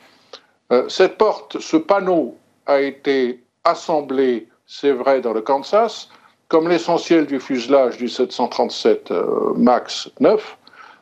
Euh, 0.72 0.90
cette 0.90 1.18
porte, 1.18 1.60
ce 1.60 1.78
panneau 1.78 2.36
a 2.66 2.82
été 2.82 3.44
assemblé, 3.64 4.48
c'est 4.66 4.92
vrai, 4.92 5.22
dans 5.22 5.34
le 5.34 5.42
Kansas, 5.42 6.10
comme 6.48 6.68
l'essentiel 6.70 7.26
du 7.26 7.40
fuselage 7.40 7.98
du 7.98 8.10
737 8.10 9.12
MAX 9.56 10.10
9, 10.20 10.58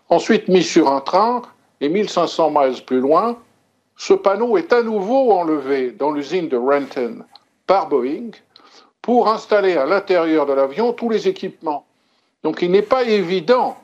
ensuite 0.09 0.47
mis 0.47 0.63
sur 0.63 0.91
un 0.91 1.01
train 1.01 1.41
et 1.81 1.89
1500 1.89 2.51
miles 2.51 2.83
plus 2.85 2.99
loin, 2.99 3.37
ce 3.97 4.13
panneau 4.13 4.57
est 4.57 4.73
à 4.73 4.83
nouveau 4.83 5.31
enlevé 5.31 5.91
dans 5.91 6.11
l'usine 6.11 6.49
de 6.49 6.57
Renton 6.57 7.23
par 7.65 7.87
Boeing 7.87 8.31
pour 9.01 9.29
installer 9.29 9.77
à 9.77 9.85
l'intérieur 9.85 10.45
de 10.45 10.53
l'avion 10.53 10.93
tous 10.93 11.09
les 11.09 11.27
équipements. 11.27 11.85
Donc 12.43 12.61
il 12.61 12.71
n'est 12.71 12.81
pas 12.81 13.03
évident 13.03 13.77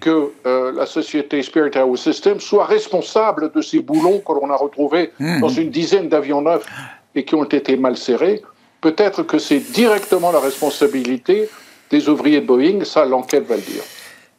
que 0.00 0.32
euh, 0.46 0.72
la 0.72 0.86
société 0.86 1.42
Spirit 1.42 1.72
Aerosystems 1.74 2.40
soit 2.40 2.66
responsable 2.66 3.50
de 3.52 3.60
ces 3.60 3.80
boulons 3.80 4.20
que 4.20 4.32
l'on 4.32 4.50
a 4.50 4.56
retrouvés 4.56 5.12
mmh. 5.18 5.40
dans 5.40 5.48
une 5.48 5.70
dizaine 5.70 6.08
d'avions 6.08 6.42
neufs 6.42 6.66
et 7.14 7.24
qui 7.24 7.34
ont 7.34 7.44
été 7.44 7.76
mal 7.76 7.96
serrés. 7.96 8.42
Peut-être 8.80 9.22
que 9.24 9.38
c'est 9.38 9.58
directement 9.58 10.32
la 10.32 10.40
responsabilité 10.40 11.48
des 11.90 12.08
ouvriers 12.08 12.40
de 12.40 12.46
Boeing, 12.46 12.84
ça 12.84 13.04
l'enquête 13.04 13.46
va 13.46 13.56
le 13.56 13.62
dire. 13.62 13.82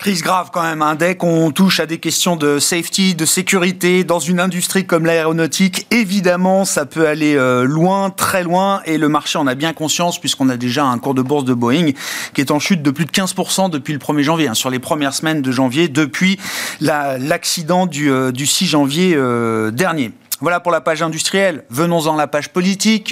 Crise 0.02 0.24
grave 0.24 0.50
quand 0.52 0.64
même, 0.64 0.82
hein. 0.82 0.96
dès 0.96 1.16
qu'on 1.16 1.52
touche 1.52 1.80
à 1.80 1.86
des 1.86 2.00
questions 2.00 2.36
de 2.36 2.58
safety, 2.58 3.14
de 3.14 3.24
sécurité, 3.24 4.04
dans 4.04 4.18
une 4.18 4.40
industrie 4.40 4.84
comme 4.84 5.06
l'aéronautique, 5.06 5.86
évidemment, 5.92 6.66
ça 6.66 6.88
peut 6.88 7.08
aller 7.08 7.36
euh, 7.36 7.66
loin, 7.66 8.10
très 8.10 8.42
loin, 8.42 8.82
et 8.86 8.98
le 8.98 9.10
marché 9.10 9.38
en 9.38 9.46
a 9.46 9.54
bien 9.54 9.74
conscience, 9.74 10.20
puisqu'on 10.20 10.50
a 10.50 10.58
déjà 10.58 10.86
un 10.86 10.98
cours 10.98 11.14
de 11.14 11.22
bourse 11.22 11.46
de 11.46 11.54
Boeing 11.54 11.92
qui 12.34 12.42
est 12.42 12.50
en 12.50 12.58
chute 12.58 12.82
de 12.82 12.90
plus 12.90 13.06
de 13.06 13.12
15% 13.12 13.70
depuis 13.70 13.94
le 13.94 14.00
1er 14.00 14.24
janvier, 14.24 14.48
hein, 14.48 14.56
sur 14.56 14.72
les 14.72 14.80
premières 14.80 15.14
semaines 15.14 15.44
de 15.44 15.52
janvier, 15.52 15.88
depuis 15.88 16.40
l'accident 16.80 17.86
du, 17.86 18.10
euh, 18.10 18.32
du 18.32 18.48
6 18.48 18.66
janvier 18.66 19.14
euh, 19.16 19.70
dernier. 19.70 20.14
Voilà 20.40 20.60
pour 20.60 20.72
la 20.72 20.82
page 20.82 21.04
industrielle. 21.04 21.64
Venons-en 21.70 22.16
à 22.16 22.18
la 22.18 22.26
page 22.26 22.50
politique, 22.50 23.10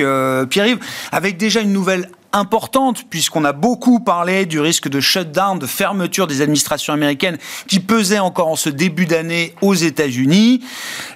Pierre-Yves, 0.49 0.79
avec 1.11 1.37
déjà 1.37 1.61
une 1.61 1.71
nouvelle 1.71 2.09
importante 2.33 3.03
puisqu'on 3.09 3.43
a 3.43 3.53
beaucoup 3.53 3.99
parlé 3.99 4.45
du 4.45 4.59
risque 4.59 4.87
de 4.87 4.99
shutdown, 4.99 5.59
de 5.59 5.67
fermeture 5.67 6.27
des 6.27 6.41
administrations 6.41 6.93
américaines 6.93 7.37
qui 7.67 7.79
pesait 7.79 8.19
encore 8.19 8.47
en 8.47 8.55
ce 8.55 8.69
début 8.69 9.05
d'année 9.05 9.55
aux 9.61 9.73
États-Unis. 9.73 10.63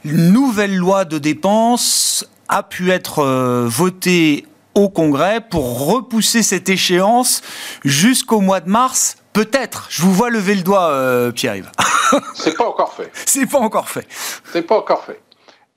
Une 0.06 0.32
nouvelle 0.32 0.76
loi 0.76 1.06
de 1.06 1.18
dépenses 1.18 2.26
a 2.50 2.64
pu 2.64 2.92
être 2.92 3.20
euh, 3.20 3.66
votée 3.68 4.46
au 4.76 4.90
Congrès 4.90 5.42
pour 5.42 5.88
repousser 5.88 6.44
cette 6.44 6.70
échéance 6.70 7.42
jusqu'au 7.84 8.42
mois 8.42 8.60
de 8.60 8.70
mars. 8.70 9.18
Peut-être. 9.34 9.88
Je 9.90 10.02
vous 10.04 10.14
vois 10.14 10.30
lever 10.30 10.56
le 10.56 10.62
doigt, 10.62 10.90
euh, 10.90 11.32
Pierre-Yves. 11.32 11.72
C'est 12.36 12.56
pas 12.56 12.68
encore 12.68 12.94
fait. 12.94 13.12
C'est 13.26 13.48
pas 13.48 13.60
encore 13.60 13.90
fait. 13.90 14.08
C'est 14.52 14.62
pas 14.62 14.78
encore 14.78 15.04
fait. 15.04 15.20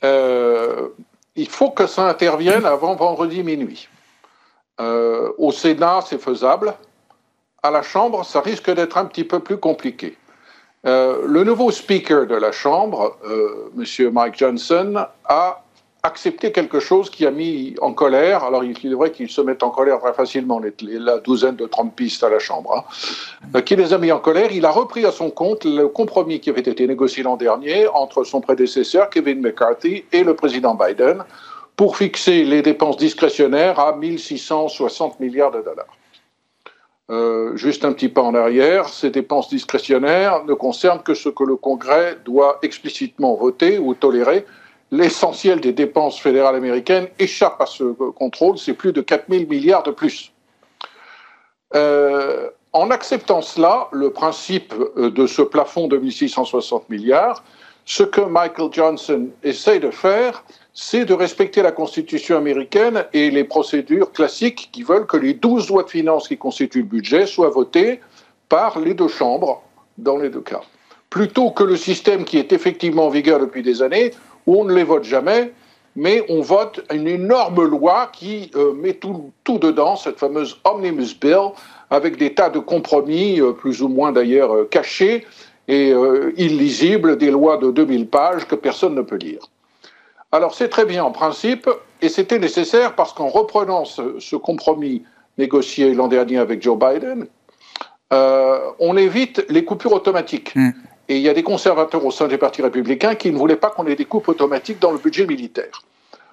Euh, 0.05 0.89
il 1.37 1.49
faut 1.49 1.71
que 1.71 1.87
ça 1.87 2.07
intervienne 2.09 2.67
avant 2.67 2.95
vendredi 2.97 3.43
minuit. 3.43 3.89
Euh, 4.81 5.33
au 5.39 5.53
Sénat, 5.53 6.01
c'est 6.07 6.21
faisable. 6.21 6.75
à 7.63 7.71
la 7.71 7.83
Chambre, 7.83 8.25
ça 8.25 8.41
risque 8.41 8.71
d'être 8.71 8.97
un 8.97 9.07
petit 9.07 9.25
peu 9.25 9.41
plus 9.41 9.57
compliqué. 9.59 10.17
Euh, 10.87 11.23
le 11.27 11.43
nouveau 11.43 11.73
speaker 11.73 12.27
de 12.27 12.37
la 12.37 12.53
Chambre, 12.53 13.17
euh, 13.29 13.71
M. 13.77 14.13
Mike 14.13 14.39
Johnson, 14.39 15.07
a 15.25 15.65
accepté 16.05 16.53
quelque 16.53 16.79
chose 16.79 17.11
qui 17.11 17.27
a 17.27 17.33
mis 17.33 17.75
en 17.81 17.93
colère. 17.93 18.45
Alors, 18.45 18.63
il 18.63 18.93
est 18.93 18.95
vrai 18.95 19.11
qu'il 19.11 19.29
se 19.29 19.41
met 19.41 19.61
en 19.65 19.71
colère 19.71 19.99
très 19.99 20.13
facilement, 20.13 20.61
la 20.81 21.19
douzaine 21.19 21.57
de 21.57 21.67
Trumpistes 21.67 22.23
à 22.23 22.31
la 22.31 22.39
Chambre, 22.39 22.77
hein, 22.77 23.49
euh, 23.57 23.61
qui 23.61 23.75
les 23.75 23.93
a 23.93 23.99
mis 23.99 24.13
en 24.13 24.21
colère. 24.21 24.53
Il 24.53 24.65
a 24.65 24.71
repris 24.71 25.05
à 25.05 25.11
son 25.11 25.31
compte 25.31 25.65
le 25.65 25.89
compromis 25.89 26.39
qui 26.39 26.51
avait 26.51 26.61
été 26.61 26.87
négocié 26.87 27.25
l'an 27.25 27.37
dernier 27.37 27.89
entre 27.89 28.23
son 28.23 28.41
prédécesseur, 28.41 29.11
Kevin 29.11 29.41
McCarthy, 29.41 30.05
et 30.13 30.23
le 30.23 30.35
président 30.35 30.75
Biden 30.75 31.25
pour 31.77 31.97
fixer 31.97 32.45
les 32.45 32.63
dépenses 32.63 32.97
discrétionnaires 32.97 33.79
à 33.79 33.95
1660 33.95 35.21
milliards 35.21 35.51
de 35.51 35.61
dollars. 35.61 35.97
Euh, 37.09 37.57
juste 37.57 37.85
un 37.85 37.93
petit 37.93 38.09
pas 38.09 38.23
en 38.23 38.35
arrière, 38.35 38.89
ces 38.89 39.11
dépenses 39.11 39.49
discrétionnaires 39.49 40.45
ne 40.45 40.55
concernent 40.55 41.03
que 41.03 41.15
ce 41.15 41.29
que 41.29 41.45
le 41.45 41.55
Congrès 41.55 42.17
doit 42.25 42.59
explicitement 42.63 43.37
voter 43.37 43.79
ou 43.79 43.95
tolérer. 43.95 44.45
L'essentiel 44.91 45.61
des 45.61 45.73
dépenses 45.73 46.19
fédérales 46.19 46.57
américaines 46.57 47.09
échappe 47.19 47.61
à 47.61 47.67
ce 47.67 47.85
contrôle, 47.85 48.59
c'est 48.59 48.75
plus 48.75 48.93
de 48.93 49.03
4 49.03 49.27
000 49.29 49.45
milliards 49.49 49.85
de 49.85 49.93
plus. 49.93 50.33
Euh, 51.75 52.49
en 52.73 52.91
acceptant 52.91 53.43
cela, 53.43 53.89
le 53.93 54.11
principe 54.11 54.75
euh, 54.97 55.11
de 55.11 55.27
ce 55.27 55.43
plafond 55.43 55.89
de 55.89 55.99
1660 55.99 56.89
milliards, 56.89 57.45
ce 57.85 58.03
que 58.03 58.21
Michael 58.21 58.69
Johnson 58.73 59.29
essaye 59.43 59.79
de 59.79 59.91
faire, 59.91 60.45
c'est 60.79 61.07
de 61.07 61.15
respecter 61.15 61.63
la 61.63 61.73
Constitution 61.73 62.37
américaine 62.37 63.07
et 63.15 63.31
les 63.31 63.45
procédures 63.45 64.13
classiques 64.13 64.69
qui 64.73 64.83
veulent 64.83 65.07
que 65.07 65.17
les 65.17 65.33
12 65.33 65.71
lois 65.71 65.85
de 65.85 65.89
finances 65.89 66.29
qui 66.29 66.37
constituent 66.37 66.83
le 66.83 66.85
budget 66.85 67.25
soient 67.25 67.49
votées 67.49 68.01
par 68.51 68.79
les 68.79 68.93
deux 68.93 69.09
chambres 69.09 69.63
dans 69.97 70.19
les 70.19 70.29
deux 70.29 70.43
cas. 70.43 70.61
Plutôt 71.09 71.51
que 71.51 71.65
le 71.65 71.77
système 71.77 72.25
qui 72.25 72.37
est 72.37 72.53
effectivement 72.53 73.07
en 73.07 73.09
vigueur 73.09 73.41
depuis 73.41 73.63
des 73.63 73.81
années, 73.81 74.11
où 74.47 74.61
on 74.61 74.65
ne 74.65 74.75
les 74.75 74.85
vote 74.85 75.05
jamais, 75.05 75.55
mais 75.97 76.23
on 76.29 76.43
vote 76.43 76.85
une 76.93 77.09
énorme 77.09 77.65
loi 77.65 78.11
qui 78.13 78.51
euh, 78.55 78.75
met 78.75 78.93
tout, 78.93 79.33
dedans, 79.47 79.97
cette 79.97 80.19
fameuse 80.19 80.61
Omnibus 80.65 81.19
Bill, 81.19 81.53
avec 81.89 82.19
des 82.19 82.35
tas 82.35 82.51
de 82.51 82.59
compromis, 82.59 83.41
euh, 83.41 83.53
plus 83.53 83.81
ou 83.81 83.89
moins 83.89 84.13
d'ailleurs 84.13 84.55
euh, 84.55 84.69
cachés 84.71 85.27
et 85.69 85.93
illisibles, 86.37 87.19
des 87.19 87.33
lois 87.33 87.57
de 87.57 87.73
2000 87.73 88.07
pages 88.07 88.47
que 88.47 88.55
personne 88.55 88.95
ne 88.95 89.03
peut 89.03 89.17
lire. 89.17 89.41
Alors 90.33 90.55
c'est 90.55 90.69
très 90.69 90.85
bien 90.85 91.05
en 91.05 91.13
principe, 91.13 91.69
et 92.03 92.09
c'était 92.09 92.39
nécessaire 92.39 92.95
parce 92.95 93.13
qu'en 93.13 93.29
reprenant 93.29 93.85
ce, 93.85 94.37
compromis 94.37 95.05
négocié 95.39 95.95
l'an 95.95 96.09
dernier 96.09 96.39
avec 96.39 96.63
Joe 96.63 96.79
Biden, 96.79 97.27
euh, 98.13 98.59
on 98.79 98.97
évite 98.97 99.45
les 99.49 99.65
coupures 99.65 99.93
automatiques. 99.93 100.55
Hmm. 100.55 100.71
Et 101.09 101.17
il 101.17 101.23
y 101.23 101.29
a 101.29 101.35
des 101.35 101.45
conservateurs 101.45 102.05
au 102.05 102.11
sein 102.11 102.27
des 102.27 102.39
partis 102.39 102.63
républicains 102.63 103.15
qui 103.15 103.31
ne 103.31 103.37
voulaient 103.37 103.57
pas 103.57 103.71
qu'on 103.71 103.87
ait 103.87 103.95
des 103.95 104.05
coupes 104.05 104.29
automatiques 104.29 104.81
dans 104.81 104.91
le 104.91 104.99
budget 104.99 105.27
militaire. 105.27 105.83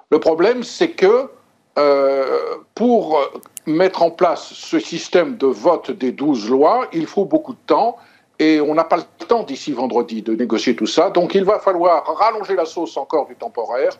Le 0.09 0.19
problème, 0.19 0.63
c'est 0.63 0.89
que 0.89 1.29
euh, 1.77 2.55
pour 2.73 3.19
mettre 3.65 4.01
en 4.01 4.11
place 4.11 4.53
ce 4.53 4.79
système 4.79 5.37
de 5.37 5.47
vote 5.47 5.91
des 5.91 6.11
12 6.11 6.49
lois, 6.49 6.87
il 6.93 7.05
faut 7.05 7.25
beaucoup 7.25 7.53
de 7.53 7.59
temps 7.67 7.97
et 8.43 8.61
on 8.61 8.75
n'a 8.75 8.83
pas 8.83 8.97
le 8.97 9.25
temps 9.27 9.43
d'ici 9.43 9.71
vendredi 9.71 10.21
de 10.21 10.35
négocier 10.35 10.75
tout 10.75 10.87
ça. 10.87 11.09
Donc 11.09 11.33
il 11.35 11.45
va 11.45 11.59
falloir 11.59 12.05
rallonger 12.17 12.55
la 12.55 12.65
sauce 12.65 12.97
encore 12.97 13.27
du 13.27 13.35
temporaire 13.35 13.93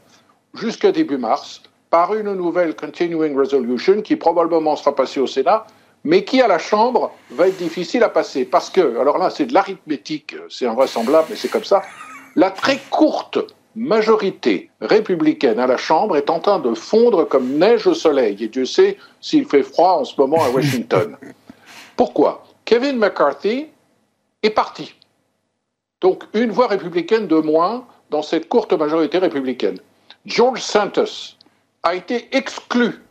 jusqu'à 0.53 0.91
début 0.91 1.17
mars 1.17 1.61
par 1.89 2.13
une 2.13 2.33
nouvelle 2.33 2.75
Continuing 2.75 3.37
Resolution 3.37 4.01
qui 4.01 4.15
probablement 4.15 4.75
sera 4.75 4.95
passée 4.95 5.19
au 5.19 5.27
Sénat, 5.27 5.65
mais 6.03 6.23
qui 6.23 6.41
à 6.41 6.47
la 6.47 6.59
Chambre 6.59 7.11
va 7.31 7.47
être 7.47 7.57
difficile 7.57 8.03
à 8.03 8.09
passer. 8.09 8.45
Parce 8.45 8.69
que, 8.69 8.99
alors 8.99 9.17
là 9.17 9.29
c'est 9.29 9.45
de 9.45 9.53
l'arithmétique, 9.53 10.35
c'est 10.49 10.65
invraisemblable, 10.65 11.27
mais 11.29 11.35
c'est 11.35 11.49
comme 11.49 11.63
ça, 11.63 11.81
la 12.35 12.51
très 12.51 12.79
courte 12.89 13.39
majorité 13.75 14.69
républicaine 14.81 15.59
à 15.59 15.67
la 15.67 15.77
Chambre 15.77 16.17
est 16.17 16.29
en 16.29 16.39
train 16.39 16.59
de 16.59 16.73
fondre 16.73 17.27
comme 17.27 17.57
neige 17.57 17.87
au 17.87 17.93
soleil. 17.93 18.43
Et 18.43 18.47
Dieu 18.47 18.65
sait 18.65 18.97
s'il 19.21 19.45
fait 19.45 19.63
froid 19.63 19.99
en 20.01 20.03
ce 20.03 20.19
moment 20.19 20.43
à 20.43 20.49
Washington. 20.49 21.17
Pourquoi? 21.95 22.43
Kevin 22.65 22.97
McCarthy 22.97 23.67
est 24.43 24.49
parti. 24.49 24.93
Donc 26.01 26.23
une 26.33 26.51
voix 26.51 26.67
républicaine 26.67 27.27
de 27.27 27.37
moins 27.37 27.85
dans 28.09 28.21
cette 28.21 28.49
courte 28.49 28.73
majorité 28.73 29.17
républicaine. 29.17 29.79
George 30.25 30.61
Santos 30.61 31.37
a 31.81 31.95
été 31.95 32.35
exclu. 32.35 33.01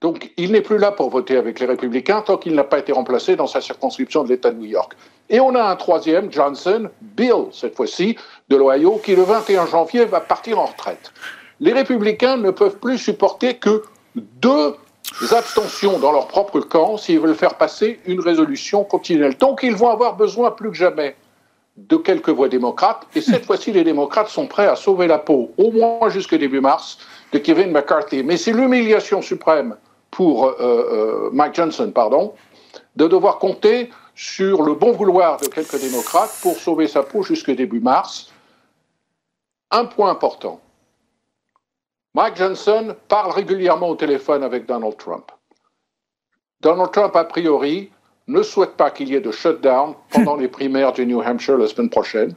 Donc 0.00 0.32
il 0.36 0.52
n'est 0.52 0.62
plus 0.62 0.78
là 0.78 0.92
pour 0.92 1.10
voter 1.10 1.36
avec 1.36 1.58
les 1.58 1.66
républicains 1.66 2.22
tant 2.22 2.36
qu'il 2.36 2.54
n'a 2.54 2.64
pas 2.64 2.78
été 2.78 2.92
remplacé 2.92 3.34
dans 3.34 3.46
sa 3.46 3.60
circonscription 3.60 4.24
de 4.24 4.28
l'État 4.28 4.50
de 4.50 4.58
New 4.58 4.66
York. 4.66 4.92
Et 5.28 5.40
on 5.40 5.54
a 5.54 5.62
un 5.62 5.76
troisième, 5.76 6.32
Johnson, 6.32 6.88
Bill 7.00 7.46
cette 7.52 7.74
fois-ci, 7.74 8.16
de 8.48 8.56
l'Ohio, 8.56 9.00
qui 9.04 9.16
le 9.16 9.22
21 9.22 9.66
janvier 9.66 10.04
va 10.04 10.20
partir 10.20 10.58
en 10.60 10.66
retraite. 10.66 11.12
Les 11.58 11.72
républicains 11.72 12.36
ne 12.36 12.50
peuvent 12.50 12.78
plus 12.78 12.98
supporter 12.98 13.56
que 13.56 13.82
deux 14.14 14.76
abstentions 15.32 15.98
dans 15.98 16.12
leur 16.12 16.26
propre 16.26 16.60
camp 16.60 16.96
s'ils 16.96 17.20
veulent 17.20 17.34
faire 17.34 17.54
passer 17.54 18.00
une 18.06 18.20
résolution 18.20 18.84
continuelle. 18.84 19.36
Donc 19.36 19.60
ils 19.62 19.74
vont 19.74 19.88
avoir 19.88 20.16
besoin 20.16 20.50
plus 20.50 20.70
que 20.70 20.76
jamais 20.76 21.16
de 21.76 21.96
quelques 21.96 22.30
voix 22.30 22.48
démocrates. 22.48 23.06
Et 23.14 23.20
cette 23.20 23.44
fois-ci, 23.46 23.72
les 23.72 23.84
démocrates 23.84 24.28
sont 24.28 24.46
prêts 24.46 24.66
à 24.66 24.76
sauver 24.76 25.06
la 25.06 25.18
peau, 25.18 25.52
au 25.58 25.70
moins 25.70 26.08
jusqu'au 26.08 26.38
début 26.38 26.60
mars, 26.60 26.98
de 27.32 27.38
Kevin 27.38 27.70
McCarthy. 27.70 28.22
Mais 28.22 28.36
c'est 28.36 28.52
l'humiliation 28.52 29.22
suprême 29.22 29.76
pour 30.10 30.46
euh, 30.46 30.54
euh, 30.60 31.30
Mike 31.32 31.54
Johnson, 31.54 31.90
pardon, 31.94 32.34
de 32.96 33.06
devoir 33.06 33.38
compter 33.38 33.90
sur 34.14 34.62
le 34.62 34.74
bon 34.74 34.92
vouloir 34.92 35.38
de 35.38 35.46
quelques 35.46 35.78
démocrates 35.78 36.34
pour 36.42 36.56
sauver 36.56 36.88
sa 36.88 37.02
peau 37.02 37.22
jusqu'au 37.22 37.52
début 37.52 37.80
mars. 37.80 38.32
Un 39.70 39.84
point 39.84 40.10
important. 40.10 40.60
Mike 42.16 42.36
Johnson 42.38 42.96
parle 43.08 43.30
régulièrement 43.30 43.90
au 43.90 43.94
téléphone 43.94 44.42
avec 44.42 44.64
Donald 44.64 44.96
Trump. 44.96 45.30
Donald 46.62 46.90
Trump, 46.90 47.14
a 47.14 47.24
priori, 47.24 47.90
ne 48.26 48.42
souhaite 48.42 48.70
pas 48.78 48.90
qu'il 48.90 49.10
y 49.10 49.16
ait 49.16 49.20
de 49.20 49.30
shutdown 49.30 49.92
pendant 50.10 50.36
les 50.42 50.48
primaires 50.48 50.94
du 50.94 51.04
New 51.04 51.20
Hampshire 51.20 51.58
la 51.58 51.68
semaine 51.68 51.90
prochaine 51.90 52.34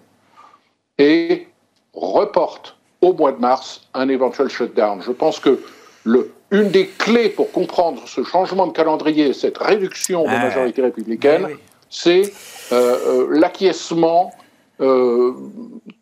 et 0.98 1.48
reporte 1.94 2.76
au 3.00 3.14
mois 3.14 3.32
de 3.32 3.40
mars 3.40 3.88
un 3.94 4.10
éventuel 4.10 4.50
shutdown. 4.50 5.02
Je 5.02 5.14
pense 5.14 5.40
que 5.40 5.64
le, 6.04 6.34
une 6.52 6.72
des 6.72 6.88
clés 6.88 7.30
pour 7.30 7.50
comprendre 7.54 8.06
ce 8.06 8.22
changement 8.26 8.68
de 8.68 8.74
calendrier, 8.74 9.32
cette 9.32 9.58
réduction 9.58 10.24
de 10.24 10.28
majorité 10.28 10.82
républicaine, 10.82 11.48
c'est 11.90 12.34
euh, 12.74 12.98
euh, 13.08 13.28
l'acquiescement 13.32 14.34
euh, 14.82 15.32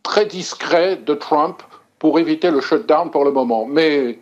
très 0.02 0.26
discret 0.26 0.96
de 0.96 1.14
Trump 1.14 1.62
pour 2.00 2.20
éviter 2.20 2.52
le 2.52 2.62
shutdown 2.62 3.12
pour 3.12 3.26
le 3.26 3.32
moment. 3.32 3.66
Mais 3.66 4.20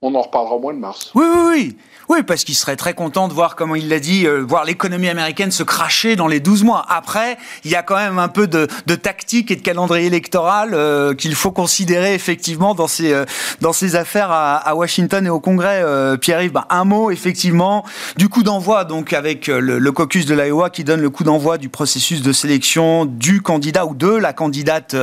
on 0.00 0.14
en 0.14 0.22
reparlera 0.22 0.54
au 0.54 0.60
mois 0.60 0.72
de 0.72 0.78
mars. 0.78 1.10
Oui, 1.14 1.24
oui, 1.26 1.42
oui. 1.48 1.76
Oui, 2.08 2.22
parce 2.22 2.44
qu'il 2.44 2.54
serait 2.54 2.76
très 2.76 2.94
content 2.94 3.28
de 3.28 3.34
voir, 3.34 3.54
comment 3.54 3.74
il 3.74 3.88
l'a 3.88 3.98
dit, 3.98 4.26
euh, 4.26 4.42
voir 4.42 4.64
l'économie 4.64 5.10
américaine 5.10 5.50
se 5.50 5.62
cracher 5.62 6.16
dans 6.16 6.26
les 6.26 6.40
12 6.40 6.64
mois. 6.64 6.86
Après, 6.88 7.36
il 7.64 7.70
y 7.70 7.74
a 7.74 7.82
quand 7.82 7.96
même 7.96 8.18
un 8.18 8.28
peu 8.28 8.46
de, 8.46 8.66
tactique 8.94 9.50
et 9.50 9.56
de 9.56 9.60
calendrier 9.60 10.06
électoral 10.06 10.70
euh, 10.72 11.14
qu'il 11.14 11.34
faut 11.34 11.50
considérer 11.50 12.14
effectivement 12.14 12.74
dans 12.74 12.86
ces, 12.86 13.12
euh, 13.12 13.26
dans 13.60 13.74
ces 13.74 13.94
affaires 13.94 14.30
à, 14.30 14.74
Washington 14.74 15.26
et 15.26 15.30
au 15.30 15.40
Congrès. 15.40 15.84
Pierre-Yves, 16.20 16.52
ben, 16.52 16.64
un 16.70 16.84
mot 16.84 17.10
effectivement 17.10 17.84
du 18.16 18.28
coup 18.28 18.42
d'envoi, 18.42 18.84
donc 18.84 19.12
avec 19.12 19.48
le, 19.48 19.78
le 19.78 19.92
caucus 19.92 20.24
de 20.24 20.34
l'Iowa 20.34 20.70
qui 20.70 20.84
donne 20.84 21.00
le 21.00 21.10
coup 21.10 21.24
d'envoi 21.24 21.58
du 21.58 21.68
processus 21.68 22.22
de 22.22 22.32
sélection 22.32 23.04
du 23.04 23.42
candidat 23.42 23.86
ou 23.86 23.94
de 23.94 24.08
la 24.08 24.32
candidate 24.32 24.94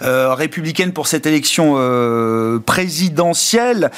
républicaine 0.00 0.92
pour 0.92 1.06
cette 1.06 1.26
élection 1.26 1.76
présidentielle. 2.66 3.90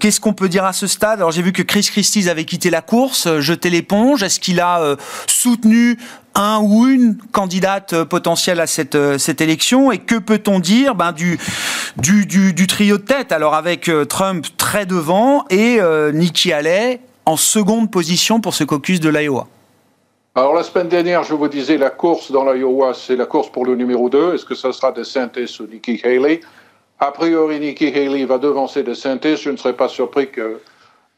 Qu'est-ce 0.00 0.20
qu'on 0.20 0.32
peut 0.32 0.48
dire 0.48 0.64
à 0.64 0.72
ce 0.72 0.86
stade? 0.86 1.18
Alors 1.18 1.30
j'ai 1.30 1.42
vu 1.42 1.52
que 1.52 1.62
Chris 1.62 1.88
Christie 1.90 2.28
avait 2.28 2.44
quitté 2.44 2.70
la 2.70 2.80
course, 2.80 3.26
euh, 3.26 3.40
jeté 3.40 3.70
l'éponge. 3.70 4.22
Est-ce 4.22 4.40
qu'il 4.40 4.60
a 4.60 4.80
euh, 4.80 4.96
soutenu 5.26 5.98
un 6.34 6.58
ou 6.60 6.86
une 6.86 7.16
candidate 7.32 7.92
euh, 7.92 8.04
potentielle 8.04 8.60
à 8.60 8.66
cette, 8.66 8.96
cette 9.18 9.40
élection? 9.40 9.92
Et 9.92 9.98
que 9.98 10.16
peut-on 10.16 10.58
dire 10.58 10.94
ben, 10.94 11.12
du, 11.12 11.38
du, 11.96 12.66
trio 12.66 12.98
de 12.98 13.02
tête? 13.02 13.32
Alors 13.32 13.54
avec 13.54 13.90
Trump 14.08 14.46
très 14.56 14.86
devant 14.86 15.44
et 15.50 15.80
Nikki 16.12 16.52
Haley 16.52 17.00
en 17.26 17.36
seconde 17.36 17.90
position 17.90 18.40
pour 18.40 18.54
ce 18.54 18.64
caucus 18.64 19.00
de 19.00 19.08
l'Iowa. 19.08 19.46
Alors 20.34 20.54
la 20.54 20.62
semaine 20.62 20.88
dernière, 20.88 21.24
je 21.24 21.34
vous 21.34 21.48
disais, 21.48 21.76
la 21.76 21.90
course 21.90 22.30
dans 22.30 22.50
l'Iowa, 22.50 22.94
c'est 22.94 23.16
la 23.16 23.26
course 23.26 23.50
pour 23.50 23.66
le 23.66 23.74
numéro 23.74 24.08
2. 24.08 24.34
Est-ce 24.34 24.44
que 24.44 24.54
ça 24.54 24.72
sera 24.72 24.92
DeSantis 24.92 25.58
ou 25.60 25.66
Nikki 25.66 26.00
Haley? 26.04 26.40
A 27.00 27.12
priori, 27.12 27.58
Nikki 27.58 27.88
Haley 27.88 28.26
va 28.26 28.36
devancer 28.36 28.82
DeSantis. 28.82 29.38
Je 29.38 29.50
ne 29.50 29.56
serais 29.56 29.72
pas 29.72 29.88
surpris 29.88 30.30
que 30.30 30.60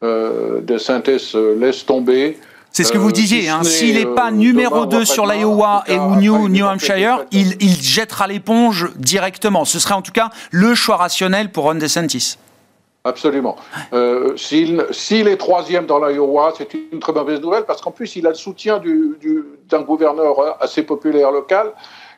euh, 0.04 0.60
de 0.60 0.78
synthèse 0.78 1.34
euh, 1.34 1.56
laisse 1.58 1.84
tomber. 1.84 2.38
C'est 2.70 2.84
ce 2.84 2.92
que 2.92 2.98
vous 2.98 3.08
euh, 3.08 3.12
disiez. 3.12 3.48
Hein. 3.48 3.64
S'il 3.64 3.96
n'est 3.96 4.14
pas 4.14 4.30
numéro 4.30 4.86
2 4.86 5.04
sur 5.04 5.26
l'Iowa 5.26 5.84
et 5.88 5.98
ou 5.98 6.14
New, 6.16 6.48
New 6.48 6.64
Hampshire, 6.64 7.24
il, 7.32 7.56
il 7.60 7.82
jettera 7.82 8.28
l'éponge 8.28 8.90
directement. 8.96 9.64
Ce 9.64 9.78
serait 9.78 9.94
en 9.94 10.02
tout 10.02 10.12
cas 10.12 10.30
le 10.52 10.74
choix 10.74 10.96
rationnel 10.96 11.50
pour 11.50 11.64
Ron 11.64 11.74
DeSantis. 11.74 12.38
Absolument. 13.04 13.56
Euh, 13.92 14.36
S'il 14.36 15.28
est 15.28 15.36
troisième 15.36 15.86
dans 15.86 16.04
l'Iowa, 16.04 16.54
c'est 16.56 16.72
une 16.92 17.00
très 17.00 17.12
mauvaise 17.12 17.40
nouvelle 17.40 17.64
parce 17.64 17.80
qu'en 17.80 17.90
plus, 17.90 18.14
il 18.14 18.26
a 18.26 18.30
le 18.30 18.36
soutien 18.36 18.80
d'un 19.68 19.82
gouverneur 19.82 20.62
assez 20.62 20.84
populaire 20.84 21.32
local. 21.32 21.72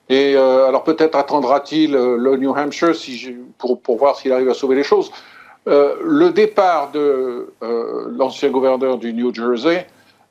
Et 0.09 0.35
euh, 0.37 0.69
alors 0.69 0.85
peut-être 0.85 1.17
attendra-t-il 1.17 1.95
euh, 1.95 2.17
le 2.19 2.37
New 2.37 2.53
Hampshire 2.55 2.93
pour, 3.57 3.81
pour, 3.81 3.97
voir 3.97 4.17
s'il 4.17 4.33
arrive 4.33 4.51
à 4.51 4.55
sauver 4.55 4.77
les 4.77 4.83
choses. 4.83 5.11
Euh, 5.67 5.95
le 6.05 6.31
départ 6.31 6.90
de 6.90 7.49
l'ancien 8.19 8.51
gouverneur 8.51 8.99
du 8.99 9.14
New 9.14 9.35
Jersey 9.35 9.87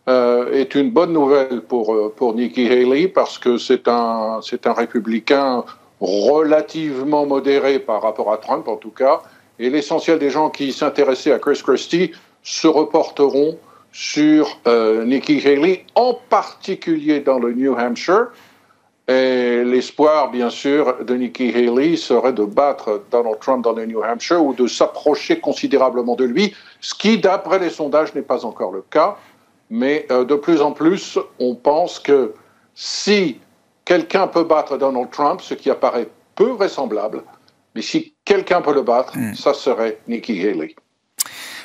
est 0.05 0.75
une 0.75 0.91
bonne 0.91 1.13
nouvelle 1.13 1.61
pour, 1.61 2.11
pour 2.11 2.35
Nikki 2.35 2.67
Haley 2.67 3.07
parce 3.07 3.39
que 3.39 3.57
c'est 3.57 3.87
un, 3.87 4.41
un 4.65 4.73
républicain 4.73 5.63
relativement 6.01 7.25
modéré 7.25 7.79
par 7.79 8.01
rapport 8.01 8.31
à 8.31 8.37
Trump 8.37 8.67
en 8.67 8.75
tout 8.75 8.91
cas 8.91 9.21
et 9.59 9.69
l'essentiel 9.69 10.19
des 10.19 10.29
gens 10.29 10.49
qui 10.49 10.73
s'intéressaient 10.73 11.31
à 11.31 11.39
Chris 11.39 11.61
Christie 11.63 12.11
se 12.43 12.67
reporteront 12.67 13.57
sur 13.93 14.59
Nikki 14.67 15.41
Haley, 15.47 15.85
en 15.95 16.15
particulier 16.29 17.21
dans 17.21 17.39
le 17.39 17.53
New 17.53 17.73
Hampshire. 17.73 18.27
Et 19.07 19.63
l'espoir, 19.65 20.31
bien 20.31 20.49
sûr, 20.49 21.03
de 21.03 21.15
Nikki 21.15 21.53
Haley 21.53 21.97
serait 21.97 22.31
de 22.31 22.45
battre 22.45 23.03
Donald 23.11 23.37
Trump 23.39 23.63
dans 23.63 23.73
le 23.73 23.85
New 23.85 24.01
Hampshire 24.01 24.43
ou 24.43 24.53
de 24.53 24.65
s'approcher 24.65 25.39
considérablement 25.39 26.15
de 26.15 26.23
lui, 26.23 26.55
ce 26.79 26.93
qui, 26.93 27.17
d'après 27.17 27.59
les 27.59 27.69
sondages, 27.69 28.15
n'est 28.15 28.21
pas 28.21 28.45
encore 28.45 28.71
le 28.71 28.81
cas. 28.89 29.17
Mais 29.69 30.05
euh, 30.09 30.23
de 30.23 30.35
plus 30.35 30.61
en 30.61 30.71
plus, 30.71 31.19
on 31.39 31.55
pense 31.55 31.99
que 31.99 32.33
si 32.75 33.39
quelqu'un 33.83 34.27
peut 34.27 34.45
battre 34.45 34.77
Donald 34.77 35.09
Trump, 35.11 35.41
ce 35.41 35.53
qui 35.53 35.69
apparaît 35.69 36.07
peu 36.35 36.51
vraisemblable, 36.51 37.23
mais 37.75 37.81
si 37.81 38.13
quelqu'un 38.23 38.61
peut 38.61 38.73
le 38.73 38.83
battre, 38.83 39.17
hmm. 39.17 39.33
ça 39.33 39.53
serait 39.53 39.99
Nikki 40.07 40.47
Haley. 40.47 40.75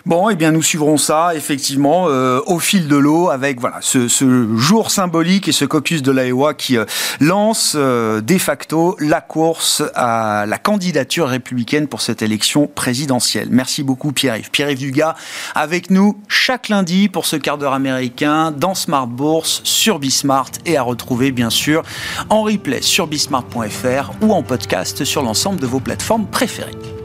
Bon, 0.09 0.31
eh 0.31 0.37
bien, 0.37 0.53
nous 0.53 0.62
suivrons 0.62 0.97
ça 0.97 1.35
effectivement 1.35 2.07
euh, 2.09 2.40
au 2.47 2.59
fil 2.59 2.88
de 2.88 2.97
l'eau 2.97 3.29
avec 3.29 3.61
voilà 3.61 3.81
ce, 3.83 4.09
jour 4.57 4.90
symbolique 4.90 5.49
et 5.49 5.53
ce 5.53 5.66
caucus 5.66 6.01
de 6.01 6.11
l'Iowa 6.11 6.55
qui 6.55 6.79
euh, 6.79 6.87
lance 7.21 7.75
euh, 7.79 8.23
de 8.23 8.38
facto 8.38 8.97
la 9.01 9.21
course 9.21 9.83
à 9.94 10.47
la 10.49 10.57
candidature 10.57 11.29
républicaine 11.29 11.88
pour 11.88 12.01
cette 12.01 12.23
élection 12.23 12.66
présidentielle. 12.66 13.49
Merci 13.51 13.83
beaucoup 13.83 14.12
Pierre-Yves. 14.12 14.51
Pierre-Yves 14.51 14.79
Dugas 14.79 15.14
avec 15.55 15.90
nous 15.90 16.18
chaque 16.27 16.71
lundi 16.71 17.11
pour 17.11 17.27
ce 17.27 17.37
quart 17.37 17.59
d'heure 17.59 17.75
américain 17.75 18.51
dans 18.51 18.75
Smart 18.75 19.09
Bourse 19.09 19.61
sur 19.64 19.99
Bismart 19.99 20.53
et 20.64 20.79
à 20.79 20.83
retrouver 20.83 21.33
bien 21.33 21.51
sûr 21.51 21.83
en 22.31 22.44
replay 22.44 22.81
sur 22.81 23.09
bismart.fr 23.09 24.12
ou 24.23 24.33
en 24.33 24.42
podcast 24.42 25.05
sur 25.05 25.21
l'ensemble 25.21 25.61
de 25.61 25.66
vos 25.66 25.81
plateformes 25.81 26.25
préférées. 26.25 26.97